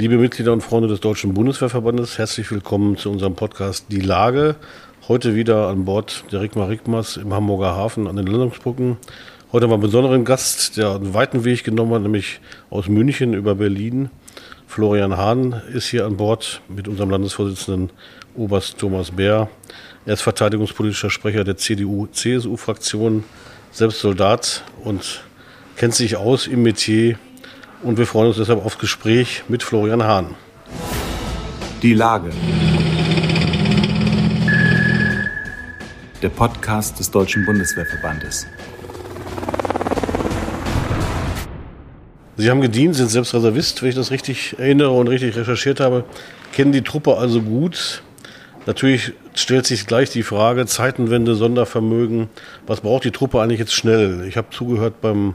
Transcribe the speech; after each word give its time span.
Liebe 0.00 0.16
Mitglieder 0.16 0.54
und 0.54 0.62
Freunde 0.62 0.88
des 0.88 1.00
Deutschen 1.00 1.34
Bundeswehrverbandes, 1.34 2.16
herzlich 2.16 2.50
willkommen 2.50 2.96
zu 2.96 3.10
unserem 3.10 3.34
Podcast 3.34 3.84
Die 3.90 4.00
Lage. 4.00 4.56
Heute 5.08 5.34
wieder 5.34 5.68
an 5.68 5.84
Bord 5.84 6.24
der 6.32 6.40
Rigmar 6.40 6.70
Rigmas 6.70 7.18
im 7.18 7.34
Hamburger 7.34 7.76
Hafen 7.76 8.06
an 8.06 8.16
den 8.16 8.26
Landungsbrücken. 8.26 8.96
Heute 9.52 9.64
haben 9.64 9.72
wir 9.72 9.74
einen 9.74 9.82
besonderen 9.82 10.24
Gast, 10.24 10.78
der 10.78 10.94
einen 10.94 11.12
weiten 11.12 11.44
Weg 11.44 11.64
genommen 11.64 11.92
hat, 11.92 12.00
nämlich 12.00 12.40
aus 12.70 12.88
München 12.88 13.34
über 13.34 13.56
Berlin. 13.56 14.08
Florian 14.66 15.18
Hahn 15.18 15.60
ist 15.74 15.88
hier 15.88 16.06
an 16.06 16.16
Bord 16.16 16.62
mit 16.68 16.88
unserem 16.88 17.10
Landesvorsitzenden 17.10 17.90
Oberst 18.34 18.78
Thomas 18.78 19.10
Bär. 19.10 19.50
Er 20.06 20.14
ist 20.14 20.22
verteidigungspolitischer 20.22 21.10
Sprecher 21.10 21.44
der 21.44 21.58
CDU-CSU-Fraktion, 21.58 23.24
selbst 23.70 24.00
Soldat 24.00 24.64
und 24.82 25.24
kennt 25.76 25.94
sich 25.94 26.16
aus 26.16 26.46
im 26.46 26.62
Metier 26.62 27.18
und 27.82 27.98
wir 27.98 28.06
freuen 28.06 28.28
uns 28.28 28.36
deshalb 28.36 28.64
auf 28.64 28.78
Gespräch 28.78 29.44
mit 29.48 29.62
Florian 29.62 30.02
Hahn. 30.02 30.34
Die 31.82 31.94
Lage. 31.94 32.30
Der 36.22 36.28
Podcast 36.28 36.98
des 36.98 37.10
Deutschen 37.10 37.46
Bundeswehrverbandes. 37.46 38.46
Sie 42.36 42.50
haben 42.50 42.60
gedient, 42.60 42.94
sind 42.94 43.10
selbst 43.10 43.34
Reservist, 43.34 43.82
wenn 43.82 43.90
ich 43.90 43.94
das 43.94 44.10
richtig 44.10 44.58
erinnere 44.58 44.90
und 44.90 45.08
richtig 45.08 45.36
recherchiert 45.36 45.80
habe, 45.80 46.04
kennen 46.52 46.72
die 46.72 46.82
Truppe 46.82 47.16
also 47.16 47.40
gut. 47.42 48.02
Natürlich 48.66 49.12
stellt 49.34 49.66
sich 49.66 49.86
gleich 49.86 50.10
die 50.10 50.22
Frage, 50.22 50.66
Zeitenwende, 50.66 51.34
Sondervermögen, 51.34 52.28
was 52.66 52.82
braucht 52.82 53.04
die 53.04 53.10
Truppe 53.10 53.40
eigentlich 53.40 53.58
jetzt 53.58 53.74
schnell? 53.74 54.24
Ich 54.26 54.36
habe 54.36 54.48
zugehört 54.50 55.00
beim 55.00 55.34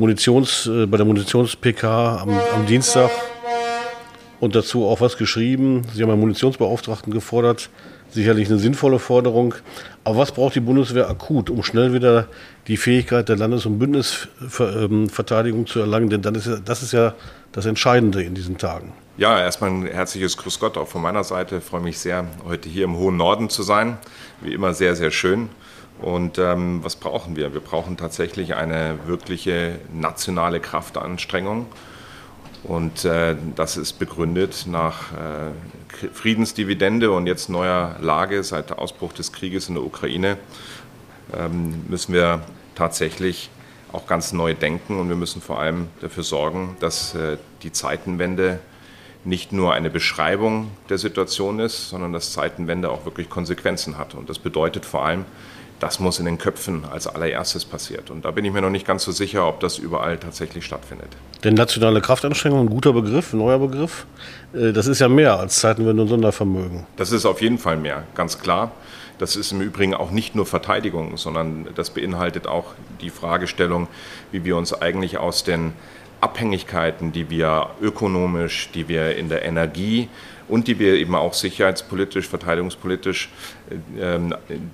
Munitions, 0.00 0.66
äh, 0.66 0.86
bei 0.86 0.96
der 0.96 1.06
Munitions-PK 1.06 2.22
am, 2.22 2.30
am 2.54 2.66
Dienstag 2.66 3.10
und 4.40 4.54
dazu 4.54 4.86
auch 4.86 5.00
was 5.00 5.16
geschrieben. 5.16 5.82
Sie 5.94 6.02
haben 6.02 6.10
einen 6.10 6.20
Munitionsbeauftragten 6.20 7.12
gefordert, 7.12 7.70
sicherlich 8.10 8.48
eine 8.48 8.58
sinnvolle 8.58 8.98
Forderung. 8.98 9.54
Aber 10.02 10.18
was 10.18 10.32
braucht 10.32 10.54
die 10.54 10.60
Bundeswehr 10.60 11.08
akut, 11.08 11.50
um 11.50 11.62
schnell 11.62 11.92
wieder 11.92 12.26
die 12.66 12.76
Fähigkeit 12.76 13.28
der 13.28 13.36
Landes- 13.36 13.66
und 13.66 13.78
Bündnisverteidigung 13.78 15.66
zu 15.66 15.80
erlangen? 15.80 16.08
Denn 16.08 16.22
dann 16.22 16.34
ist 16.34 16.46
ja, 16.46 16.56
das 16.56 16.82
ist 16.82 16.92
ja 16.92 17.14
das 17.52 17.66
Entscheidende 17.66 18.22
in 18.22 18.34
diesen 18.34 18.56
Tagen. 18.56 18.92
Ja, 19.18 19.38
erstmal 19.38 19.70
ein 19.70 19.86
herzliches 19.86 20.36
Grüß 20.38 20.58
Gott 20.58 20.78
auch 20.78 20.88
von 20.88 21.02
meiner 21.02 21.24
Seite. 21.24 21.58
Ich 21.58 21.64
freue 21.64 21.82
mich 21.82 21.98
sehr, 21.98 22.26
heute 22.44 22.68
hier 22.70 22.84
im 22.84 22.96
hohen 22.96 23.18
Norden 23.18 23.50
zu 23.50 23.62
sein. 23.62 23.98
Wie 24.40 24.54
immer 24.54 24.72
sehr, 24.72 24.96
sehr 24.96 25.10
schön. 25.10 25.50
Und 26.00 26.38
ähm, 26.38 26.82
was 26.82 26.96
brauchen 26.96 27.36
wir? 27.36 27.52
Wir 27.52 27.60
brauchen 27.60 27.96
tatsächlich 27.96 28.54
eine 28.54 28.98
wirkliche 29.06 29.78
nationale 29.92 30.60
Kraftanstrengung. 30.60 31.66
Und 32.62 33.04
äh, 33.04 33.36
das 33.56 33.76
ist 33.76 33.94
begründet 33.94 34.66
nach 34.66 35.12
äh, 35.12 36.08
Friedensdividende 36.12 37.10
und 37.10 37.26
jetzt 37.26 37.48
neuer 37.48 37.96
Lage 38.00 38.42
seit 38.44 38.72
Ausbruch 38.72 39.12
des 39.12 39.32
Krieges 39.32 39.68
in 39.68 39.74
der 39.74 39.84
Ukraine 39.84 40.36
ähm, 41.36 41.84
müssen 41.88 42.12
wir 42.12 42.42
tatsächlich 42.74 43.50
auch 43.92 44.06
ganz 44.06 44.32
neu 44.32 44.54
denken 44.54 44.98
und 45.00 45.08
wir 45.08 45.16
müssen 45.16 45.42
vor 45.42 45.58
allem 45.58 45.88
dafür 46.00 46.22
sorgen, 46.22 46.76
dass 46.80 47.14
äh, 47.14 47.38
die 47.62 47.72
Zeitenwende 47.72 48.60
nicht 49.24 49.52
nur 49.52 49.74
eine 49.74 49.90
Beschreibung 49.90 50.70
der 50.88 50.98
Situation 50.98 51.58
ist, 51.58 51.90
sondern 51.90 52.12
dass 52.12 52.32
Zeitenwende 52.32 52.90
auch 52.90 53.04
wirklich 53.04 53.28
Konsequenzen 53.28 53.98
hat. 53.98 54.14
Und 54.14 54.30
das 54.30 54.38
bedeutet 54.38 54.86
vor 54.86 55.04
allem, 55.04 55.24
das 55.80 55.98
muss 55.98 56.18
in 56.18 56.26
den 56.26 56.38
Köpfen 56.38 56.84
als 56.84 57.06
allererstes 57.06 57.64
passiert. 57.64 58.10
Und 58.10 58.24
da 58.24 58.30
bin 58.30 58.44
ich 58.44 58.52
mir 58.52 58.60
noch 58.60 58.70
nicht 58.70 58.86
ganz 58.86 59.02
so 59.02 59.12
sicher, 59.12 59.48
ob 59.48 59.60
das 59.60 59.78
überall 59.78 60.18
tatsächlich 60.18 60.64
stattfindet. 60.64 61.08
Denn 61.42 61.54
nationale 61.54 62.00
Kraftanstrengung, 62.00 62.60
ein 62.60 62.70
guter 62.70 62.92
Begriff, 62.92 63.32
ein 63.32 63.38
neuer 63.38 63.58
Begriff, 63.58 64.06
äh, 64.52 64.72
das 64.72 64.86
ist 64.86 65.00
ja 65.00 65.08
mehr 65.08 65.40
als 65.40 65.58
Zeitenwende 65.58 66.02
und 66.02 66.08
Sondervermögen. 66.08 66.86
Das 66.96 67.12
ist 67.12 67.24
auf 67.24 67.40
jeden 67.40 67.58
Fall 67.58 67.76
mehr, 67.76 68.04
ganz 68.14 68.38
klar. 68.38 68.72
Das 69.18 69.36
ist 69.36 69.52
im 69.52 69.60
Übrigen 69.60 69.94
auch 69.94 70.10
nicht 70.10 70.34
nur 70.34 70.46
Verteidigung, 70.46 71.16
sondern 71.16 71.68
das 71.74 71.90
beinhaltet 71.90 72.46
auch 72.46 72.72
die 73.00 73.10
Fragestellung, 73.10 73.88
wie 74.32 74.44
wir 74.44 74.56
uns 74.56 74.72
eigentlich 74.72 75.18
aus 75.18 75.44
den 75.44 75.72
Abhängigkeiten, 76.20 77.12
die 77.12 77.30
wir 77.30 77.70
ökonomisch, 77.80 78.70
die 78.74 78.88
wir 78.88 79.16
in 79.16 79.28
der 79.28 79.44
Energie 79.44 80.08
und 80.48 80.68
die 80.68 80.78
wir 80.78 80.94
eben 80.94 81.14
auch 81.14 81.32
sicherheitspolitisch, 81.32 82.28
verteidigungspolitisch, 82.28 83.30
äh, 83.98 84.18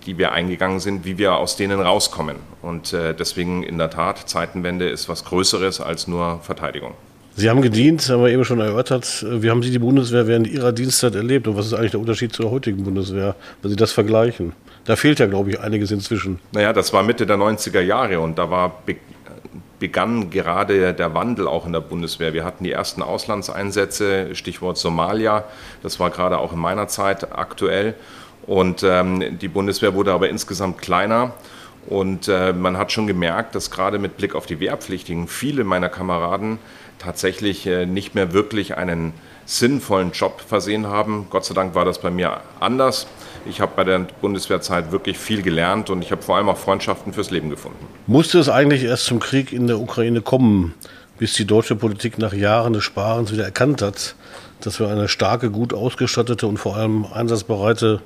die 0.07 0.19
wir 0.19 0.33
eingegangen 0.33 0.81
sind, 0.81 1.05
wie 1.05 1.19
wir 1.19 1.35
aus 1.35 1.57
denen 1.57 1.81
rauskommen. 1.81 2.37
Und 2.63 2.93
äh, 2.93 3.15
deswegen 3.15 3.63
in 3.63 3.79
der 3.79 3.91
Tat, 3.91 4.29
Zeitenwende 4.29 4.89
ist 4.89 5.09
was 5.09 5.25
Größeres 5.25 5.81
als 5.81 6.09
nur 6.09 6.41
Verteidigung. 6.43 6.95
Sie 7.39 7.51
haben 7.51 7.61
gedient, 7.61 8.09
haben 8.09 8.23
wir 8.23 8.31
eben 8.31 8.47
schon 8.47 8.61
erörtert. 8.61 9.25
Wie 9.29 9.51
haben 9.51 9.63
Sie 9.63 9.71
die 9.71 9.79
Bundeswehr 9.79 10.27
während 10.27 10.47
Ihrer 10.47 10.73
Dienstzeit 10.73 11.15
erlebt 11.15 11.47
und 11.47 11.55
was 11.55 11.67
ist 11.67 11.75
eigentlich 11.75 11.91
der 11.91 12.01
Unterschied 12.01 12.33
zur 12.33 12.51
heutigen 12.51 12.83
Bundeswehr, 12.83 13.37
wenn 13.61 13.71
Sie 13.71 13.77
das 13.77 13.93
vergleichen? 13.93 14.55
Da 14.87 14.97
fehlt 14.97 15.19
ja, 15.19 15.27
glaube 15.27 15.51
ich, 15.51 15.61
einiges 15.61 15.91
inzwischen. 15.91 16.39
Naja, 16.53 16.73
das 16.73 16.95
war 16.95 17.03
Mitte 17.03 17.27
der 17.27 17.37
90er 17.37 17.81
Jahre 17.81 18.21
und 18.21 18.39
da 18.39 18.49
war 18.49 18.83
begann 19.79 20.31
gerade 20.31 20.95
der 20.95 21.15
Wandel 21.15 21.47
auch 21.47 21.67
in 21.67 21.73
der 21.73 21.81
Bundeswehr. 21.81 22.33
Wir 22.33 22.45
hatten 22.45 22.65
die 22.65 22.73
ersten 22.73 23.03
Auslandseinsätze, 23.03 24.35
Stichwort 24.35 24.79
Somalia, 24.79 25.45
das 25.83 26.01
war 26.01 26.11
gerade 26.11 26.39
auch 26.39 26.53
in 26.53 26.59
meiner 26.59 26.89
Zeit 26.89 27.33
aktuell. 27.37 27.95
Und 28.47 28.83
ähm, 28.83 29.39
die 29.39 29.49
Bundeswehr 29.49 29.95
wurde 29.95 30.13
aber 30.13 30.29
insgesamt 30.29 30.79
kleiner. 30.79 31.33
Und 31.89 32.29
äh, 32.29 32.53
man 32.53 32.79
hat 32.79 32.91
schon 32.91 33.07
gemerkt, 33.07 33.55
dass 33.55 33.71
gerade 33.71 33.99
mit 33.99 34.17
Blick 34.17 34.35
auf 34.35 34.47
die 34.47 34.61
Wehrpflichtigen 34.61 35.29
viele 35.29 35.65
meiner 35.65 35.89
Kameraden 35.89 36.59
tatsächlich 36.99 37.67
äh, 37.67 37.87
nicht 37.87 38.15
mehr 38.15 38.33
wirklich 38.33 38.77
einen 38.77 39.13
sinnvollen 39.45 40.13
Job 40.13 40.41
versehen 40.41 40.87
haben. 40.89 41.27
Gott 41.31 41.45
sei 41.45 41.55
Dank 41.55 41.75
war 41.75 41.85
das 41.85 42.01
bei 42.01 42.11
mir 42.11 42.41
anders. 42.59 43.07
Ich 43.49 43.61
habe 43.61 43.73
bei 43.77 43.85
der 43.85 44.01
Bundeswehrzeit 44.21 44.93
wirklich 44.93 45.19
viel 45.19 45.43
gelernt 45.43 45.91
und 45.91 46.03
ich 46.03 46.11
habe 46.11 46.23
vor 46.23 46.37
allem 46.37 46.49
auch 46.49 46.59
Freundschaften 46.59 47.13
fürs 47.13 47.31
Leben 47.31 47.51
gefunden. 47.51 47.87
Musste 48.07 48.39
es 48.39 48.49
eigentlich 48.49 48.85
erst 48.85 49.05
zum 49.05 49.21
Krieg 49.21 49.53
in 49.53 49.67
der 49.67 49.79
Ukraine 49.79 50.21
kommen, 50.21 50.75
bis 51.19 51.35
die 51.35 51.45
deutsche 51.45 51.77
Politik 51.77 52.19
nach 52.19 52.33
Jahren 52.33 52.73
des 52.73 52.85
Sparens 52.85 53.33
wieder 53.33 53.45
erkannt 53.45 53.83
hat, 53.83 54.15
dass 54.61 54.81
wir 54.81 54.89
eine 54.89 55.09
starke, 55.09 55.51
gut 55.51 55.73
ausgestattete 55.73 56.47
und 56.47 56.59
vor 56.59 56.77
allem 56.77 57.07
einsatzbereite 57.13 58.01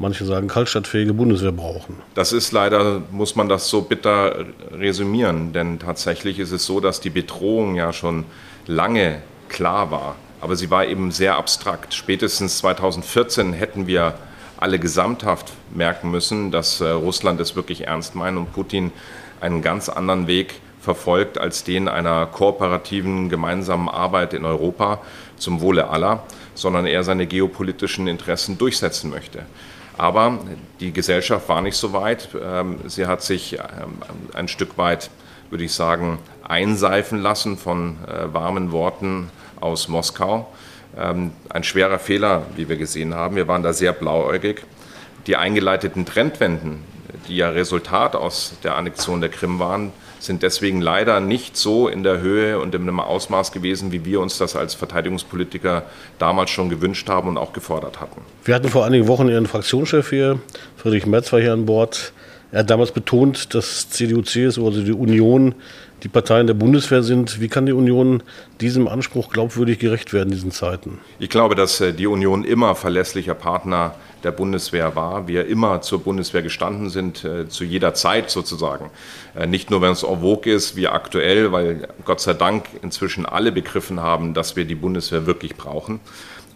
manche 0.00 0.24
sagen 0.24 0.48
kaltstadtfähige 0.48 1.12
Bundeswehr 1.12 1.52
brauchen. 1.52 1.96
Das 2.14 2.32
ist 2.32 2.52
leider, 2.52 3.02
muss 3.12 3.36
man 3.36 3.48
das 3.48 3.68
so 3.68 3.82
bitter 3.82 4.46
resümieren, 4.72 5.52
denn 5.52 5.78
tatsächlich 5.78 6.38
ist 6.38 6.52
es 6.52 6.64
so, 6.64 6.80
dass 6.80 7.00
die 7.00 7.10
Bedrohung 7.10 7.76
ja 7.76 7.92
schon 7.92 8.24
lange 8.66 9.20
klar 9.48 9.90
war, 9.90 10.16
aber 10.40 10.56
sie 10.56 10.70
war 10.70 10.86
eben 10.86 11.12
sehr 11.12 11.36
abstrakt. 11.36 11.92
Spätestens 11.92 12.58
2014 12.58 13.52
hätten 13.52 13.86
wir 13.86 14.14
alle 14.60 14.78
gesamthaft 14.78 15.52
merken 15.74 16.10
müssen, 16.10 16.50
dass 16.50 16.80
äh, 16.80 16.88
Russland 16.88 17.40
es 17.40 17.56
wirklich 17.56 17.86
ernst 17.86 18.14
meint 18.14 18.36
und 18.36 18.52
Putin 18.52 18.92
einen 19.40 19.62
ganz 19.62 19.88
anderen 19.88 20.26
Weg 20.26 20.60
verfolgt 20.80 21.38
als 21.38 21.64
den 21.64 21.88
einer 21.88 22.26
kooperativen 22.26 23.28
gemeinsamen 23.28 23.88
Arbeit 23.88 24.34
in 24.34 24.44
Europa 24.44 25.00
zum 25.36 25.60
Wohle 25.60 25.88
aller, 25.88 26.22
sondern 26.54 26.86
er 26.86 27.02
seine 27.04 27.26
geopolitischen 27.26 28.06
Interessen 28.06 28.58
durchsetzen 28.58 29.10
möchte. 29.10 29.44
Aber 29.96 30.38
die 30.80 30.92
Gesellschaft 30.92 31.48
war 31.48 31.60
nicht 31.60 31.76
so 31.76 31.92
weit. 31.92 32.28
Ähm, 32.42 32.78
sie 32.86 33.06
hat 33.06 33.22
sich 33.22 33.54
ähm, 33.54 33.98
ein 34.34 34.48
Stück 34.48 34.78
weit, 34.78 35.10
würde 35.50 35.64
ich 35.64 35.72
sagen, 35.72 36.18
einseifen 36.42 37.20
lassen 37.20 37.58
von 37.58 37.98
äh, 38.06 38.32
warmen 38.32 38.72
Worten 38.72 39.30
aus 39.60 39.88
Moskau. 39.88 40.50
Ähm, 40.98 41.32
ein 41.48 41.64
schwerer 41.64 41.98
Fehler, 41.98 42.42
wie 42.56 42.68
wir 42.68 42.76
gesehen 42.76 43.14
haben. 43.14 43.36
Wir 43.36 43.48
waren 43.48 43.62
da 43.62 43.72
sehr 43.72 43.92
blauäugig. 43.92 44.62
Die 45.26 45.36
eingeleiteten 45.36 46.06
Trendwenden, 46.06 46.82
die 47.28 47.36
ja 47.36 47.50
Resultat 47.50 48.16
aus 48.16 48.54
der 48.64 48.76
Annexion 48.76 49.20
der 49.20 49.30
Krim 49.30 49.58
waren, 49.58 49.92
sind 50.18 50.42
deswegen 50.42 50.80
leider 50.80 51.20
nicht 51.20 51.56
so 51.56 51.88
in 51.88 52.02
der 52.02 52.20
Höhe 52.20 52.58
und 52.58 52.74
einem 52.74 53.00
Ausmaß 53.00 53.52
gewesen, 53.52 53.90
wie 53.92 54.04
wir 54.04 54.20
uns 54.20 54.38
das 54.38 54.54
als 54.54 54.74
Verteidigungspolitiker 54.74 55.84
damals 56.18 56.50
schon 56.50 56.68
gewünscht 56.68 57.08
haben 57.08 57.28
und 57.28 57.38
auch 57.38 57.52
gefordert 57.52 58.00
hatten. 58.00 58.20
Wir 58.44 58.54
hatten 58.54 58.68
vor 58.68 58.84
einigen 58.84 59.08
Wochen 59.08 59.28
Ihren 59.28 59.46
Fraktionschef 59.46 60.10
hier, 60.10 60.38
Friedrich 60.76 61.06
Merz 61.06 61.32
war 61.32 61.40
hier 61.40 61.52
an 61.52 61.66
Bord. 61.66 62.12
Er 62.52 62.60
hat 62.60 62.70
damals 62.70 62.90
betont, 62.90 63.54
dass 63.54 63.90
CDU, 63.90 64.22
CSU, 64.22 64.66
also 64.66 64.82
die 64.82 64.92
Union, 64.92 65.54
die 66.02 66.08
Parteien 66.08 66.46
der 66.46 66.54
Bundeswehr 66.54 67.02
sind. 67.02 67.40
Wie 67.40 67.48
kann 67.48 67.66
die 67.66 67.72
Union 67.72 68.22
diesem 68.60 68.88
Anspruch 68.88 69.30
glaubwürdig 69.30 69.78
gerecht 69.78 70.12
werden 70.12 70.30
in 70.30 70.34
diesen 70.34 70.50
Zeiten? 70.50 70.98
Ich 71.18 71.28
glaube, 71.28 71.54
dass 71.54 71.80
äh, 71.80 71.92
die 71.92 72.06
Union 72.06 72.42
immer 72.44 72.74
verlässlicher 72.74 73.34
Partner 73.34 73.94
der 74.24 74.32
Bundeswehr 74.32 74.96
war. 74.96 75.28
Wir 75.28 75.46
immer 75.46 75.80
zur 75.82 76.00
Bundeswehr 76.00 76.42
gestanden 76.42 76.90
sind, 76.90 77.24
äh, 77.24 77.48
zu 77.48 77.64
jeder 77.64 77.94
Zeit 77.94 78.30
sozusagen. 78.30 78.90
Äh, 79.36 79.46
nicht 79.46 79.70
nur, 79.70 79.80
wenn 79.80 79.92
es 79.92 80.02
en 80.02 80.20
vogue 80.20 80.52
ist, 80.52 80.74
wie 80.74 80.88
aktuell, 80.88 81.52
weil 81.52 81.88
Gott 82.04 82.20
sei 82.20 82.34
Dank 82.34 82.64
inzwischen 82.82 83.26
alle 83.26 83.52
begriffen 83.52 84.00
haben, 84.00 84.34
dass 84.34 84.56
wir 84.56 84.64
die 84.64 84.74
Bundeswehr 84.74 85.26
wirklich 85.26 85.56
brauchen. 85.56 86.00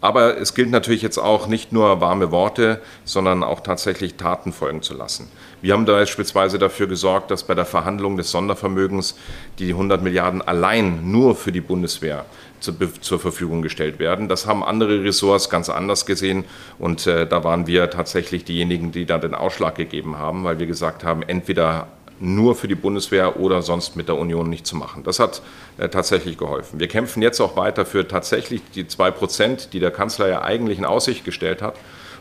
Aber 0.01 0.37
es 0.37 0.53
gilt 0.53 0.71
natürlich 0.71 1.01
jetzt 1.01 1.17
auch 1.17 1.47
nicht 1.47 1.73
nur 1.73 2.03
warme 2.03 2.31
Worte, 2.31 2.83
sondern 3.05 3.43
auch 3.43 3.61
tatsächlich 3.61 4.17
Taten 4.17 4.53
folgen 4.53 4.83
zu 4.83 4.93
lassen. 4.93 5.31
Wir 5.65 5.73
haben 5.73 5.87
beispielsweise 5.87 6.59
dafür 6.59 6.87
gesorgt, 6.87 7.31
dass 7.31 7.45
bei 7.45 7.55
der 7.55 7.65
Verhandlung 7.65 8.19
des 8.19 8.31
Sondervermögens 8.31 9.17
die 9.59 9.71
100 9.71 10.03
Milliarden 10.03 10.43
allein 10.43 11.11
nur 11.11 11.35
für 11.35 11.53
die 11.53 11.63
Bundeswehr 11.63 12.27
zu, 12.61 12.75
zur 13.01 13.19
Verfügung 13.19 13.63
gestellt 13.63 13.99
werden. 13.99 14.29
Das 14.29 14.47
haben 14.47 14.63
andere 14.63 15.03
Ressorts 15.03 15.49
ganz 15.49 15.71
anders 15.71 16.05
gesehen 16.05 16.45
und 16.79 17.07
äh, 17.07 17.27
da 17.27 17.45
waren 17.45 17.67
wir 17.67 17.89
tatsächlich 17.89 18.45
diejenigen, 18.45 18.93
die 18.93 19.07
da 19.07 19.17
den 19.17 19.35
Ausschlag 19.35 19.77
gegeben 19.77 20.19
haben, 20.19 20.45
weil 20.45 20.59
wir 20.59 20.67
gesagt 20.67 21.03
haben, 21.03 21.23
entweder 21.23 21.89
nur 22.21 22.57
für 22.57 22.69
die 22.69 22.75
Bundeswehr 22.75 23.41
oder 23.41 23.63
sonst 23.63 23.97
mit 23.97 24.09
der 24.09 24.19
Union 24.19 24.51
nicht 24.51 24.67
zu 24.67 24.77
machen. 24.77 25.03
Das 25.03 25.19
hat 25.19 25.41
äh, 25.79 25.89
tatsächlich 25.89 26.37
geholfen. 26.37 26.79
Wir 26.79 26.89
kämpfen 26.89 27.23
jetzt 27.23 27.41
auch 27.41 27.57
weiter 27.57 27.87
für 27.87 28.07
tatsächlich 28.07 28.61
die 28.75 28.87
zwei 28.87 29.11
Prozent, 29.11 29.73
die 29.73 29.81
der 29.81 29.93
Kanzler 29.93 30.29
ja 30.29 30.43
eigentlich 30.43 30.77
in 30.77 30.85
Aussicht 30.85 31.25
gestellt 31.25 31.63
hat, 31.63 31.77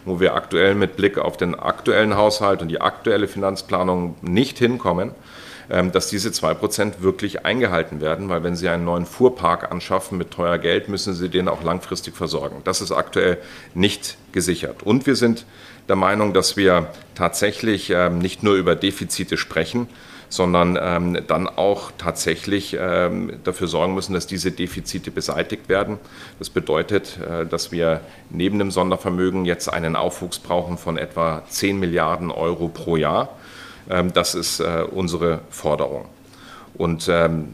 wo 0.06 0.20
wir 0.20 0.36
aktuell 0.36 0.76
mit 0.76 0.96
Blick 0.96 1.18
auf 1.18 1.38
den 1.38 1.56
aktuellen 1.56 2.16
Haushalt 2.16 2.62
und 2.62 2.68
die 2.68 2.82
aktuelle 2.82 3.28
Finanzplanung 3.28 4.16
nicht 4.22 4.58
hinkommen, 4.58 5.12
ähm, 5.70 5.92
dass 5.92 6.10
diese 6.10 6.32
zwei 6.32 6.54
Prozent 6.54 7.02
wirklich 7.02 7.46
eingehalten 7.46 8.02
werden, 8.02 8.30
weil 8.30 8.44
wenn 8.44 8.56
Sie 8.56 8.68
einen 8.68 8.86
neuen 8.86 9.06
Fuhrpark 9.06 9.72
anschaffen 9.72 10.18
mit 10.18 10.32
teuer 10.32 10.58
Geld, 10.58 10.90
müssen 10.90 11.14
Sie 11.14 11.30
den 11.30 11.48
auch 11.48 11.64
langfristig 11.64 12.16
versorgen. 12.16 12.62
Das 12.66 12.82
ist 12.82 12.92
aktuell 12.92 13.38
nicht 13.74 14.18
gesichert. 14.34 14.84
Und 14.84 15.06
wir 15.06 15.16
sind 15.16 15.46
der 15.88 15.96
Meinung, 15.96 16.34
dass 16.34 16.58
wir 16.58 16.88
tatsächlich 17.16 17.90
ähm, 17.90 18.20
nicht 18.20 18.44
nur 18.44 18.56
über 18.56 18.76
Defizite 18.76 19.38
sprechen, 19.38 19.88
sondern 20.34 20.80
ähm, 20.82 21.20
dann 21.28 21.48
auch 21.48 21.92
tatsächlich 22.00 22.76
ähm, 22.80 23.34
dafür 23.44 23.68
sorgen 23.68 23.94
müssen, 23.94 24.16
dass 24.16 24.26
diese 24.26 24.52
Defizite 24.52 25.12
beseitigt 25.12 25.70
werden. 25.70 26.00
Das 26.40 26.50
bedeutet, 26.50 27.20
äh, 27.20 27.46
dass 27.46 27.72
wir 27.72 28.02
neben 28.32 28.58
dem 28.58 28.72
Sondervermögen 28.72 29.46
jetzt 29.46 29.68
einen 29.72 29.96
Aufwuchs 29.96 30.40
brauchen 30.40 30.80
von 30.80 30.98
etwa 30.98 31.44
10 31.48 31.80
Milliarden 31.80 32.32
Euro 32.32 32.68
pro 32.68 32.98
Jahr. 32.98 33.30
Ähm, 33.92 34.12
das 34.12 34.34
ist 34.34 34.60
äh, 34.60 34.84
unsere 34.90 35.42
Forderung. 35.52 36.06
Und 36.74 37.08
ähm, 37.12 37.54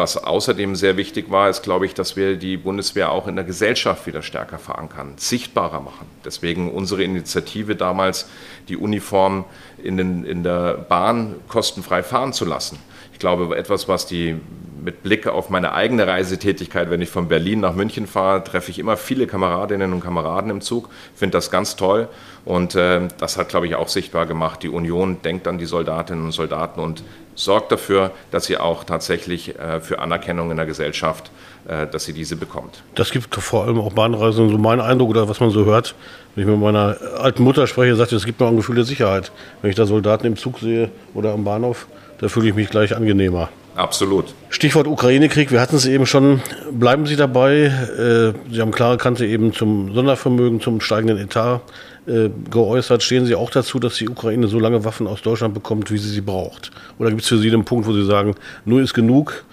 was 0.00 0.16
außerdem 0.16 0.76
sehr 0.76 0.96
wichtig 0.96 1.30
war, 1.30 1.50
ist, 1.50 1.62
glaube 1.62 1.84
ich, 1.84 1.92
dass 1.92 2.16
wir 2.16 2.36
die 2.36 2.56
Bundeswehr 2.56 3.12
auch 3.12 3.28
in 3.28 3.36
der 3.36 3.44
Gesellschaft 3.44 4.06
wieder 4.06 4.22
stärker 4.22 4.58
verankern, 4.58 5.12
sichtbarer 5.18 5.80
machen. 5.80 6.06
Deswegen 6.24 6.72
unsere 6.72 7.04
Initiative 7.04 7.76
damals, 7.76 8.26
die 8.68 8.78
Uniform 8.78 9.44
in, 9.82 9.98
den, 9.98 10.24
in 10.24 10.42
der 10.42 10.72
Bahn 10.72 11.34
kostenfrei 11.48 12.02
fahren 12.02 12.32
zu 12.32 12.46
lassen. 12.46 12.78
Ich 13.12 13.18
glaube, 13.18 13.54
etwas, 13.54 13.88
was 13.88 14.06
die 14.06 14.36
mit 14.82 15.02
Blick 15.02 15.26
auf 15.26 15.50
meine 15.50 15.72
eigene 15.72 16.06
Reisetätigkeit, 16.06 16.90
wenn 16.90 17.00
ich 17.00 17.10
von 17.10 17.28
Berlin 17.28 17.60
nach 17.60 17.74
München 17.74 18.06
fahre, 18.06 18.42
treffe 18.44 18.70
ich 18.70 18.78
immer 18.78 18.96
viele 18.96 19.26
Kameradinnen 19.26 19.92
und 19.92 20.00
Kameraden 20.00 20.50
im 20.50 20.60
Zug, 20.60 20.88
finde 21.14 21.36
das 21.36 21.50
ganz 21.50 21.76
toll. 21.76 22.08
Und 22.44 22.74
äh, 22.74 23.08
das 23.18 23.36
hat, 23.36 23.48
glaube 23.48 23.66
ich, 23.66 23.74
auch 23.74 23.88
sichtbar 23.88 24.26
gemacht. 24.26 24.62
Die 24.62 24.68
Union 24.68 25.20
denkt 25.22 25.46
an 25.46 25.58
die 25.58 25.66
Soldatinnen 25.66 26.24
und 26.24 26.32
Soldaten 26.32 26.80
und 26.80 27.02
sorgt 27.34 27.72
dafür, 27.72 28.12
dass 28.30 28.46
sie 28.46 28.56
auch 28.56 28.84
tatsächlich 28.84 29.58
äh, 29.58 29.80
für 29.80 29.98
Anerkennung 29.98 30.50
in 30.50 30.56
der 30.56 30.66
Gesellschaft, 30.66 31.30
äh, 31.68 31.86
dass 31.86 32.04
sie 32.04 32.12
diese 32.12 32.36
bekommt. 32.36 32.82
Das 32.94 33.10
gibt 33.10 33.34
vor 33.34 33.64
allem 33.64 33.78
auch 33.78 33.92
Bahnreisen, 33.92 34.50
so 34.50 34.58
mein 34.58 34.80
Eindruck 34.80 35.10
oder 35.10 35.28
was 35.28 35.40
man 35.40 35.50
so 35.50 35.64
hört, 35.64 35.94
wenn 36.34 36.44
ich 36.44 36.50
mit 36.50 36.60
meiner 36.60 36.96
alten 37.18 37.42
Mutter 37.42 37.66
spreche, 37.66 37.96
sagt, 37.96 38.12
es 38.12 38.24
gibt 38.24 38.40
mir 38.40 38.46
auch 38.46 38.50
ein 38.50 38.56
Gefühl 38.56 38.76
der 38.76 38.84
Sicherheit. 38.84 39.32
Wenn 39.62 39.70
ich 39.70 39.76
da 39.76 39.86
Soldaten 39.86 40.26
im 40.26 40.36
Zug 40.36 40.60
sehe 40.60 40.90
oder 41.14 41.32
am 41.32 41.44
Bahnhof, 41.44 41.86
da 42.18 42.28
fühle 42.28 42.48
ich 42.48 42.54
mich 42.54 42.70
gleich 42.70 42.94
angenehmer. 42.96 43.48
Absolut. 43.76 44.34
Stichwort 44.48 44.86
Ukraine-Krieg, 44.86 45.52
wir 45.52 45.60
hatten 45.60 45.76
es 45.76 45.86
eben 45.86 46.04
schon. 46.04 46.42
Bleiben 46.72 47.06
Sie 47.06 47.16
dabei. 47.16 47.66
Äh, 47.66 48.52
sie 48.52 48.60
haben 48.60 48.72
klare 48.72 48.96
Kante 48.96 49.26
eben 49.26 49.52
zum 49.52 49.94
Sondervermögen, 49.94 50.60
zum 50.60 50.80
steigenden 50.80 51.18
Etat 51.18 51.62
äh, 52.06 52.30
geäußert. 52.50 53.02
Stehen 53.02 53.26
Sie 53.26 53.34
auch 53.34 53.50
dazu, 53.50 53.78
dass 53.78 53.94
die 53.94 54.08
Ukraine 54.08 54.48
so 54.48 54.58
lange 54.58 54.84
Waffen 54.84 55.06
aus 55.06 55.22
Deutschland 55.22 55.54
bekommt, 55.54 55.90
wie 55.90 55.98
sie 55.98 56.10
sie 56.10 56.20
braucht? 56.20 56.72
Oder 56.98 57.10
gibt 57.10 57.22
es 57.22 57.28
für 57.28 57.38
Sie 57.38 57.50
den 57.50 57.64
Punkt, 57.64 57.86
wo 57.86 57.92
Sie 57.92 58.04
sagen, 58.04 58.34
nur 58.64 58.80
ist 58.82 58.92
genug? 58.92 59.44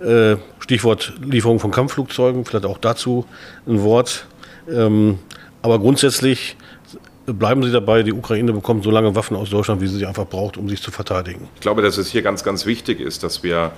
Äh, 0.00 0.36
Stichwort 0.60 1.12
Lieferung 1.22 1.58
von 1.58 1.70
Kampfflugzeugen, 1.70 2.44
vielleicht 2.44 2.66
auch 2.66 2.78
dazu 2.78 3.26
ein 3.66 3.82
Wort. 3.82 4.26
Ähm, 4.70 5.18
aber 5.62 5.78
grundsätzlich 5.78 6.56
bleiben 7.26 7.62
Sie 7.62 7.70
dabei, 7.70 8.02
die 8.02 8.12
Ukraine 8.12 8.52
bekommt 8.52 8.84
so 8.84 8.90
lange 8.90 9.14
Waffen 9.14 9.36
aus 9.36 9.50
Deutschland, 9.50 9.80
wie 9.80 9.86
sie 9.86 9.98
sie 9.98 10.06
einfach 10.06 10.26
braucht, 10.26 10.56
um 10.56 10.68
sich 10.68 10.82
zu 10.82 10.90
verteidigen. 10.90 11.48
Ich 11.54 11.60
glaube, 11.60 11.82
dass 11.82 11.96
es 11.96 12.08
hier 12.08 12.22
ganz, 12.22 12.44
ganz 12.44 12.66
wichtig 12.66 13.00
ist, 13.00 13.22
dass 13.22 13.42
wir 13.42 13.72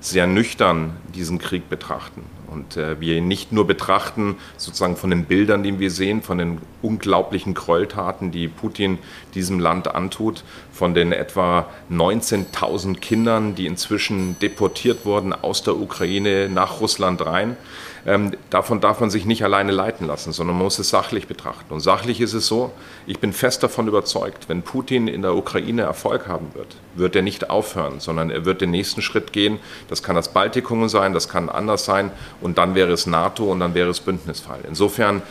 sehr 0.00 0.26
nüchtern 0.26 0.96
diesen 1.14 1.38
Krieg 1.38 1.68
betrachten. 1.68 2.24
Und 2.48 2.76
äh, 2.76 3.00
wir 3.00 3.16
ihn 3.16 3.28
nicht 3.28 3.52
nur 3.52 3.66
betrachten, 3.66 4.36
sozusagen 4.56 4.96
von 4.96 5.08
den 5.10 5.24
Bildern, 5.24 5.62
die 5.62 5.78
wir 5.78 5.90
sehen, 5.90 6.22
von 6.22 6.38
den 6.38 6.60
unglaublichen 6.82 7.54
Gräueltaten, 7.54 8.30
die 8.30 8.48
Putin 8.48 8.98
diesem 9.34 9.58
Land 9.58 9.94
antut, 9.94 10.44
von 10.72 10.92
den 10.92 11.12
etwa 11.12 11.68
19.000 11.90 12.96
Kindern, 12.96 13.54
die 13.54 13.66
inzwischen 13.66 14.38
deportiert 14.40 15.06
wurden 15.06 15.32
aus 15.32 15.62
der 15.62 15.76
Ukraine 15.76 16.48
nach 16.50 16.80
Russland 16.80 17.24
rein. 17.24 17.56
Ähm, 18.04 18.32
davon 18.50 18.80
darf 18.80 19.00
man 19.00 19.10
sich 19.10 19.26
nicht 19.26 19.44
alleine 19.44 19.70
leiten 19.70 20.06
lassen, 20.06 20.32
sondern 20.32 20.56
man 20.56 20.64
muss 20.64 20.78
es 20.78 20.90
sachlich 20.90 21.28
betrachten. 21.28 21.72
Und 21.72 21.80
sachlich 21.80 22.20
ist 22.20 22.32
es 22.32 22.46
so, 22.46 22.72
ich 23.06 23.20
bin 23.20 23.32
fest 23.32 23.62
davon 23.62 23.86
überzeugt, 23.86 24.48
wenn 24.48 24.62
Putin 24.62 25.06
in 25.06 25.22
der 25.22 25.36
Ukraine 25.36 25.82
Erfolg 25.82 26.26
haben 26.26 26.48
wird, 26.54 26.76
wird 26.96 27.14
er 27.14 27.22
nicht 27.22 27.48
aufhören, 27.48 28.00
sondern 28.00 28.30
er 28.30 28.44
wird 28.44 28.60
den 28.60 28.72
nächsten 28.72 29.02
Schritt 29.02 29.32
gehen. 29.32 29.60
Das 29.88 30.02
kann 30.02 30.16
das 30.16 30.32
Baltikum 30.32 30.88
sein, 30.88 31.12
das 31.12 31.28
kann 31.28 31.48
anders 31.48 31.84
sein 31.84 32.10
und 32.40 32.58
dann 32.58 32.74
wäre 32.74 32.92
es 32.92 33.06
NATO 33.06 33.44
und 33.44 33.60
dann 33.60 33.74
wäre 33.74 33.90
es 33.90 34.00
Bündnisfall. 34.00 34.60
Insofern 34.66 35.22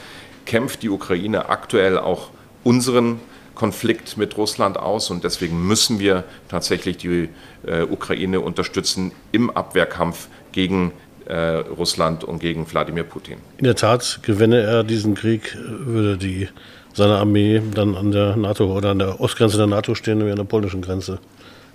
kämpft 0.45 0.81
die 0.81 0.89
Ukraine 0.89 1.49
aktuell 1.49 1.97
auch 1.97 2.29
unseren 2.63 3.19
Konflikt 3.53 4.17
mit 4.17 4.37
Russland 4.37 4.77
aus 4.77 5.09
und 5.11 5.23
deswegen 5.23 5.67
müssen 5.67 5.99
wir 5.99 6.23
tatsächlich 6.47 6.97
die 6.97 7.29
äh, 7.65 7.83
Ukraine 7.83 8.39
unterstützen 8.39 9.11
im 9.31 9.49
Abwehrkampf 9.49 10.29
gegen 10.51 10.93
Russland 11.35 12.23
und 12.23 12.39
gegen 12.39 12.69
Wladimir 12.69 13.03
Putin. 13.03 13.37
In 13.57 13.63
der 13.63 13.75
Tat, 13.75 14.19
gewinne 14.23 14.61
er 14.61 14.83
diesen 14.83 15.15
Krieg, 15.15 15.57
würde 15.57 16.17
die, 16.17 16.49
seine 16.93 17.17
Armee 17.17 17.61
dann 17.73 17.95
an 17.95 18.11
der 18.11 18.35
NATO 18.35 18.75
oder 18.75 18.91
an 18.91 18.99
der 18.99 19.19
Ostgrenze 19.21 19.57
der 19.57 19.67
NATO 19.67 19.95
stehen, 19.95 20.25
wie 20.25 20.31
an 20.31 20.37
der 20.37 20.43
polnischen 20.43 20.81
Grenze 20.81 21.19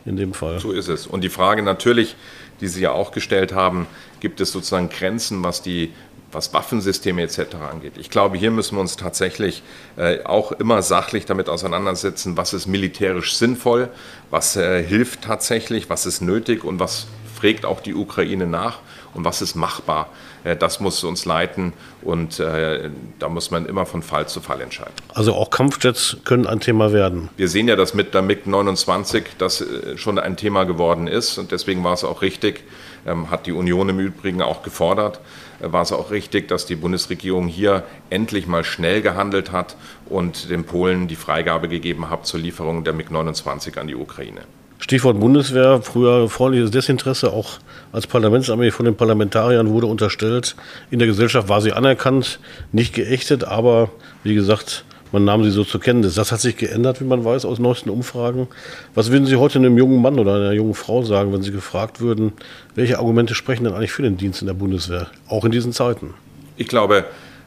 in 0.05 0.17
dem 0.17 0.35
Fall. 0.35 0.61
So 0.61 0.73
ist 0.73 0.89
es. 0.89 1.07
Und 1.07 1.23
die 1.23 1.29
Frage 1.29 1.63
natürlich, 1.63 2.17
die 2.61 2.69
Sie 2.69 2.81
ja 2.81 2.93
auch 2.93 3.11
gestellt 3.13 3.53
haben, 3.53 3.87
gibt 4.21 4.41
es 4.41 4.53
sozusagen 4.53 4.89
Grenzen, 4.89 5.43
was 5.43 5.63
die 5.63 5.93
was 6.33 6.53
Waffensysteme 6.53 7.23
etc. 7.23 7.55
angeht. 7.73 7.95
Ich 7.97 8.11
glaube, 8.11 8.37
hier 8.37 8.51
müssen 8.51 8.77
wir 8.77 8.81
uns 8.81 8.97
tatsächlich 8.97 9.63
äh, 9.97 10.23
auch 10.25 10.53
immer 10.53 10.83
sachlich 10.83 11.25
damit 11.25 11.49
auseinandersetzen, 11.49 12.37
was 12.37 12.53
ist 12.53 12.67
militärisch 12.67 13.37
sinnvoll, 13.37 13.89
was 14.31 14.57
äh, 14.57 14.83
hilft 14.83 15.23
tatsächlich, 15.23 15.89
was 15.89 16.05
ist 16.05 16.21
nötig 16.21 16.65
und 16.65 16.79
was 16.79 17.07
fragt 17.35 17.65
auch 17.65 17.81
die 17.81 17.95
Ukraine 17.95 18.47
nach 18.47 18.81
und 19.17 19.25
was 19.25 19.43
ist 19.43 19.55
machbar. 19.55 20.09
Äh, 20.45 20.57
das 20.57 20.81
muss 20.81 21.03
uns 21.03 21.25
leiten 21.25 21.73
und 22.03 22.39
äh, 22.39 22.91
da 23.19 23.29
muss 23.29 23.51
man 23.51 23.67
immer 23.67 23.87
von 23.87 24.03
Fall 24.03 24.29
zu 24.29 24.41
Fall 24.41 24.61
entscheiden. 24.61 24.93
Also 25.15 25.35
auch 25.35 25.51
Kampfjets 25.51 26.19
können 26.25 26.47
ein 26.47 26.61
Thema 26.61 26.93
werden. 26.93 27.31
Wir 27.37 27.49
sehen 27.49 27.67
ja, 27.67 27.77
dass 27.77 27.95
mit 27.95 28.15
der 28.15 28.23
MiG-29 28.23 29.23
das 29.39 29.63
äh, 29.63 29.97
schon 29.97 30.19
ein 30.19 30.37
Thema 30.37 30.65
geworden 30.65 31.09
ist 31.09 31.39
und 31.39 31.51
deswegen 31.51 31.83
war 31.83 31.95
es 31.95 32.05
auch 32.05 32.23
richtig, 32.23 32.65
ähm, 33.07 33.31
hat 33.31 33.47
die 33.47 33.53
Union 33.53 33.89
im 33.89 33.99
Übrigen 33.99 34.43
auch 34.43 34.63
gefordert, 34.63 35.21
war 35.61 35.83
es 35.83 35.93
auch 35.93 36.11
richtig, 36.11 36.49
dass 36.49 36.67
die 36.67 36.77
Bundesregierung 36.77 37.49
hier 37.49 37.85
endlich 38.11 38.47
mal 38.47 38.63
schnell 38.63 39.01
gehandelt 39.01 39.53
hat 39.53 39.77
und 40.05 40.51
den 40.51 40.65
Polen 40.65 41.09
die 41.09 41.17
Freigabe 41.17 41.69
gegeben 41.69 42.11
hat 42.11 42.27
zur 42.27 42.41
Lieferung 42.41 42.85
der 42.85 42.93
MiG-29 42.93 43.79
an 43.79 43.87
die 43.87 43.95
Ukraine. 43.95 44.43
Stichwort 44.87 45.19
Bundeswehr, 45.19 45.81
früher 45.83 46.29
freundliches 46.29 46.71
Desinteresse, 46.71 47.33
auch 47.33 47.59
als 47.91 48.07
Parlamentsarmee 48.07 48.71
von 48.71 48.85
den 48.85 48.95
Parlamentariern 48.95 49.71
wurde 49.71 49.89
unterstellt. 49.89 50.55
In 50.93 51.01
der 51.01 51.09
Gesellschaft 51.09 51.49
war 51.49 51.61
sie 51.61 51.73
anerkannt, 51.73 52.39
nicht 52.71 52.95
geächtet, 52.95 53.43
aber 53.43 53.91
wie 54.23 54.37
gesagt, 54.37 54.85
man 55.11 55.25
nahm 55.25 55.43
sie 55.43 55.51
so 55.51 55.65
zur 55.65 55.81
Kenntnis. 55.81 56.15
Das 56.15 56.31
hat 56.31 56.41
sich 56.41 56.57
geändert, 56.57 57.01
wie 57.01 57.05
man 57.05 57.25
weiß, 57.25 57.47
aus 57.47 57.59
neuesten 57.59 57.91
Umfragen. 57.91 58.47
Was 58.95 59.11
würden 59.11 59.27
Sie 59.27 59.35
heute 59.35 59.59
einem 59.59 59.77
jungen 59.77 60.01
Mann 60.01 60.21
oder 60.21 60.37
einer 60.37 60.53
jungen 60.53 60.75
Frau 60.75 61.03
sagen, 61.03 61.33
wenn 61.33 61.43
Sie 61.43 61.51
gefragt 61.51 62.01
würden, 62.01 62.35
welche 62.77 63.01
Argumente 63.01 63.35
sprechen 63.35 63.65
denn 63.65 63.73
eigentlich 63.73 63.91
für 63.91 64.03
den 64.03 64.17
Dienst 64.17 64.41
in 64.41 64.47
der 64.47 64.55
Bundeswehr, 64.55 65.09
auch 65.27 65.45
in 65.45 65.51
diesen 65.51 65.73
Zeiten? 65.73 66.15
Ich 66.57 66.69
glaube, 66.69 67.07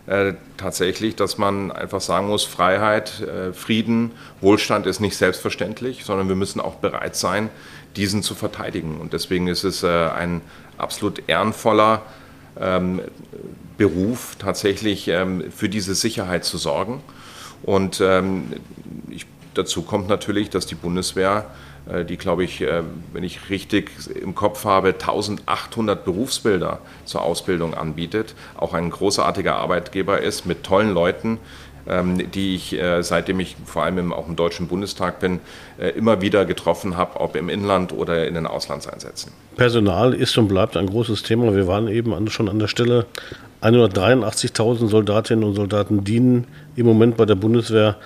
äh, 0.10 0.34
tatsächlich, 0.58 1.16
dass 1.16 1.38
man 1.38 1.72
einfach 1.72 2.02
sagen 2.02 2.30
muss, 2.30 2.44
Freiheit, 2.44 3.22
äh, 3.22 3.54
Frieden, 3.54 4.12
Wohlstand 4.42 4.88
ist 4.88 5.00
nicht 5.00 5.16
selbstverständlich, 5.16 6.04
sondern 6.04 6.28
wir 6.28 6.36
müssen 6.36 6.60
auch 6.60 6.78
bereit 6.78 7.16
sein, 7.16 7.52
diesen 7.96 8.24
zu 8.24 8.34
verteidigen. 8.34 8.98
Und 8.98 9.14
deswegen 9.14 9.48
ist 9.48 9.64
es 9.64 9.84
äh, 9.84 9.88
ein 9.88 10.42
absolut 10.80 11.22
ehrenvoller 11.28 12.02
ähm, 12.60 13.02
Beruf, 13.78 14.36
tatsächlich 14.40 15.08
ähm, 15.10 15.44
für 15.56 15.70
diese 15.70 15.94
Sicherheit 15.94 16.44
zu 16.44 16.58
sorgen. 16.58 17.04
Und 17.62 18.02
ähm, 18.02 18.54
dazu 19.54 19.84
kommt 19.84 20.08
natürlich, 20.08 20.50
dass 20.50 20.66
die 20.66 20.74
Bundeswehr 20.74 21.46
die, 22.06 22.18
glaube 22.18 22.44
ich, 22.44 22.62
äh, 22.62 22.84
wenn 23.14 23.24
ich 23.24 23.50
richtig 23.50 23.92
im 24.22 24.36
Kopf 24.36 24.66
habe, 24.66 24.90
1800 24.90 26.06
Berufsbilder 26.06 26.80
zur 27.06 27.24
Ausbildung 27.24 27.74
anbietet, 27.74 28.36
auch 28.58 28.74
ein 28.74 28.90
großartiger 28.90 29.56
Arbeitgeber 29.56 30.20
ist 30.20 30.46
mit 30.46 30.64
tollen 30.64 30.94
Leuten, 30.94 31.40
ähm, 31.88 32.30
die 32.32 32.56
ich, 32.56 32.74
äh, 32.74 33.02
seitdem 33.02 33.40
ich 33.40 33.56
vor 33.66 33.84
allem 33.84 34.14
auch 34.14 34.28
im 34.28 34.36
Deutschen 34.36 34.68
Bundestag 34.68 35.20
bin, 35.20 35.40
immer 35.96 36.22
wieder 36.22 36.46
getroffen 36.46 36.98
habe, 36.98 37.22
ob 37.22 37.38
im 37.38 37.48
Inland 37.48 37.94
oder 37.94 38.28
in 38.28 38.34
den 38.34 38.46
Auslandseinsätzen. 38.46 39.32
Personal 39.56 40.14
ist 40.14 40.38
und 40.38 40.50
bleibt 40.50 40.76
ein 40.76 40.88
großes 40.88 41.24
Thema. 41.24 41.56
Wir 41.56 41.68
waren 41.68 41.88
eben 41.88 42.30
schon 42.30 42.50
an 42.50 42.60
der 42.60 42.68
Stelle 42.68 43.06
183.000 43.62 44.88
Soldatinnen 44.88 45.44
und 45.44 45.56
Soldaten 45.56 46.04
dienen 46.04 46.48
im 46.76 46.86
Moment 46.86 47.18
bei 47.18 47.26
der 47.26 47.36
Bundeswehr. 47.36 47.98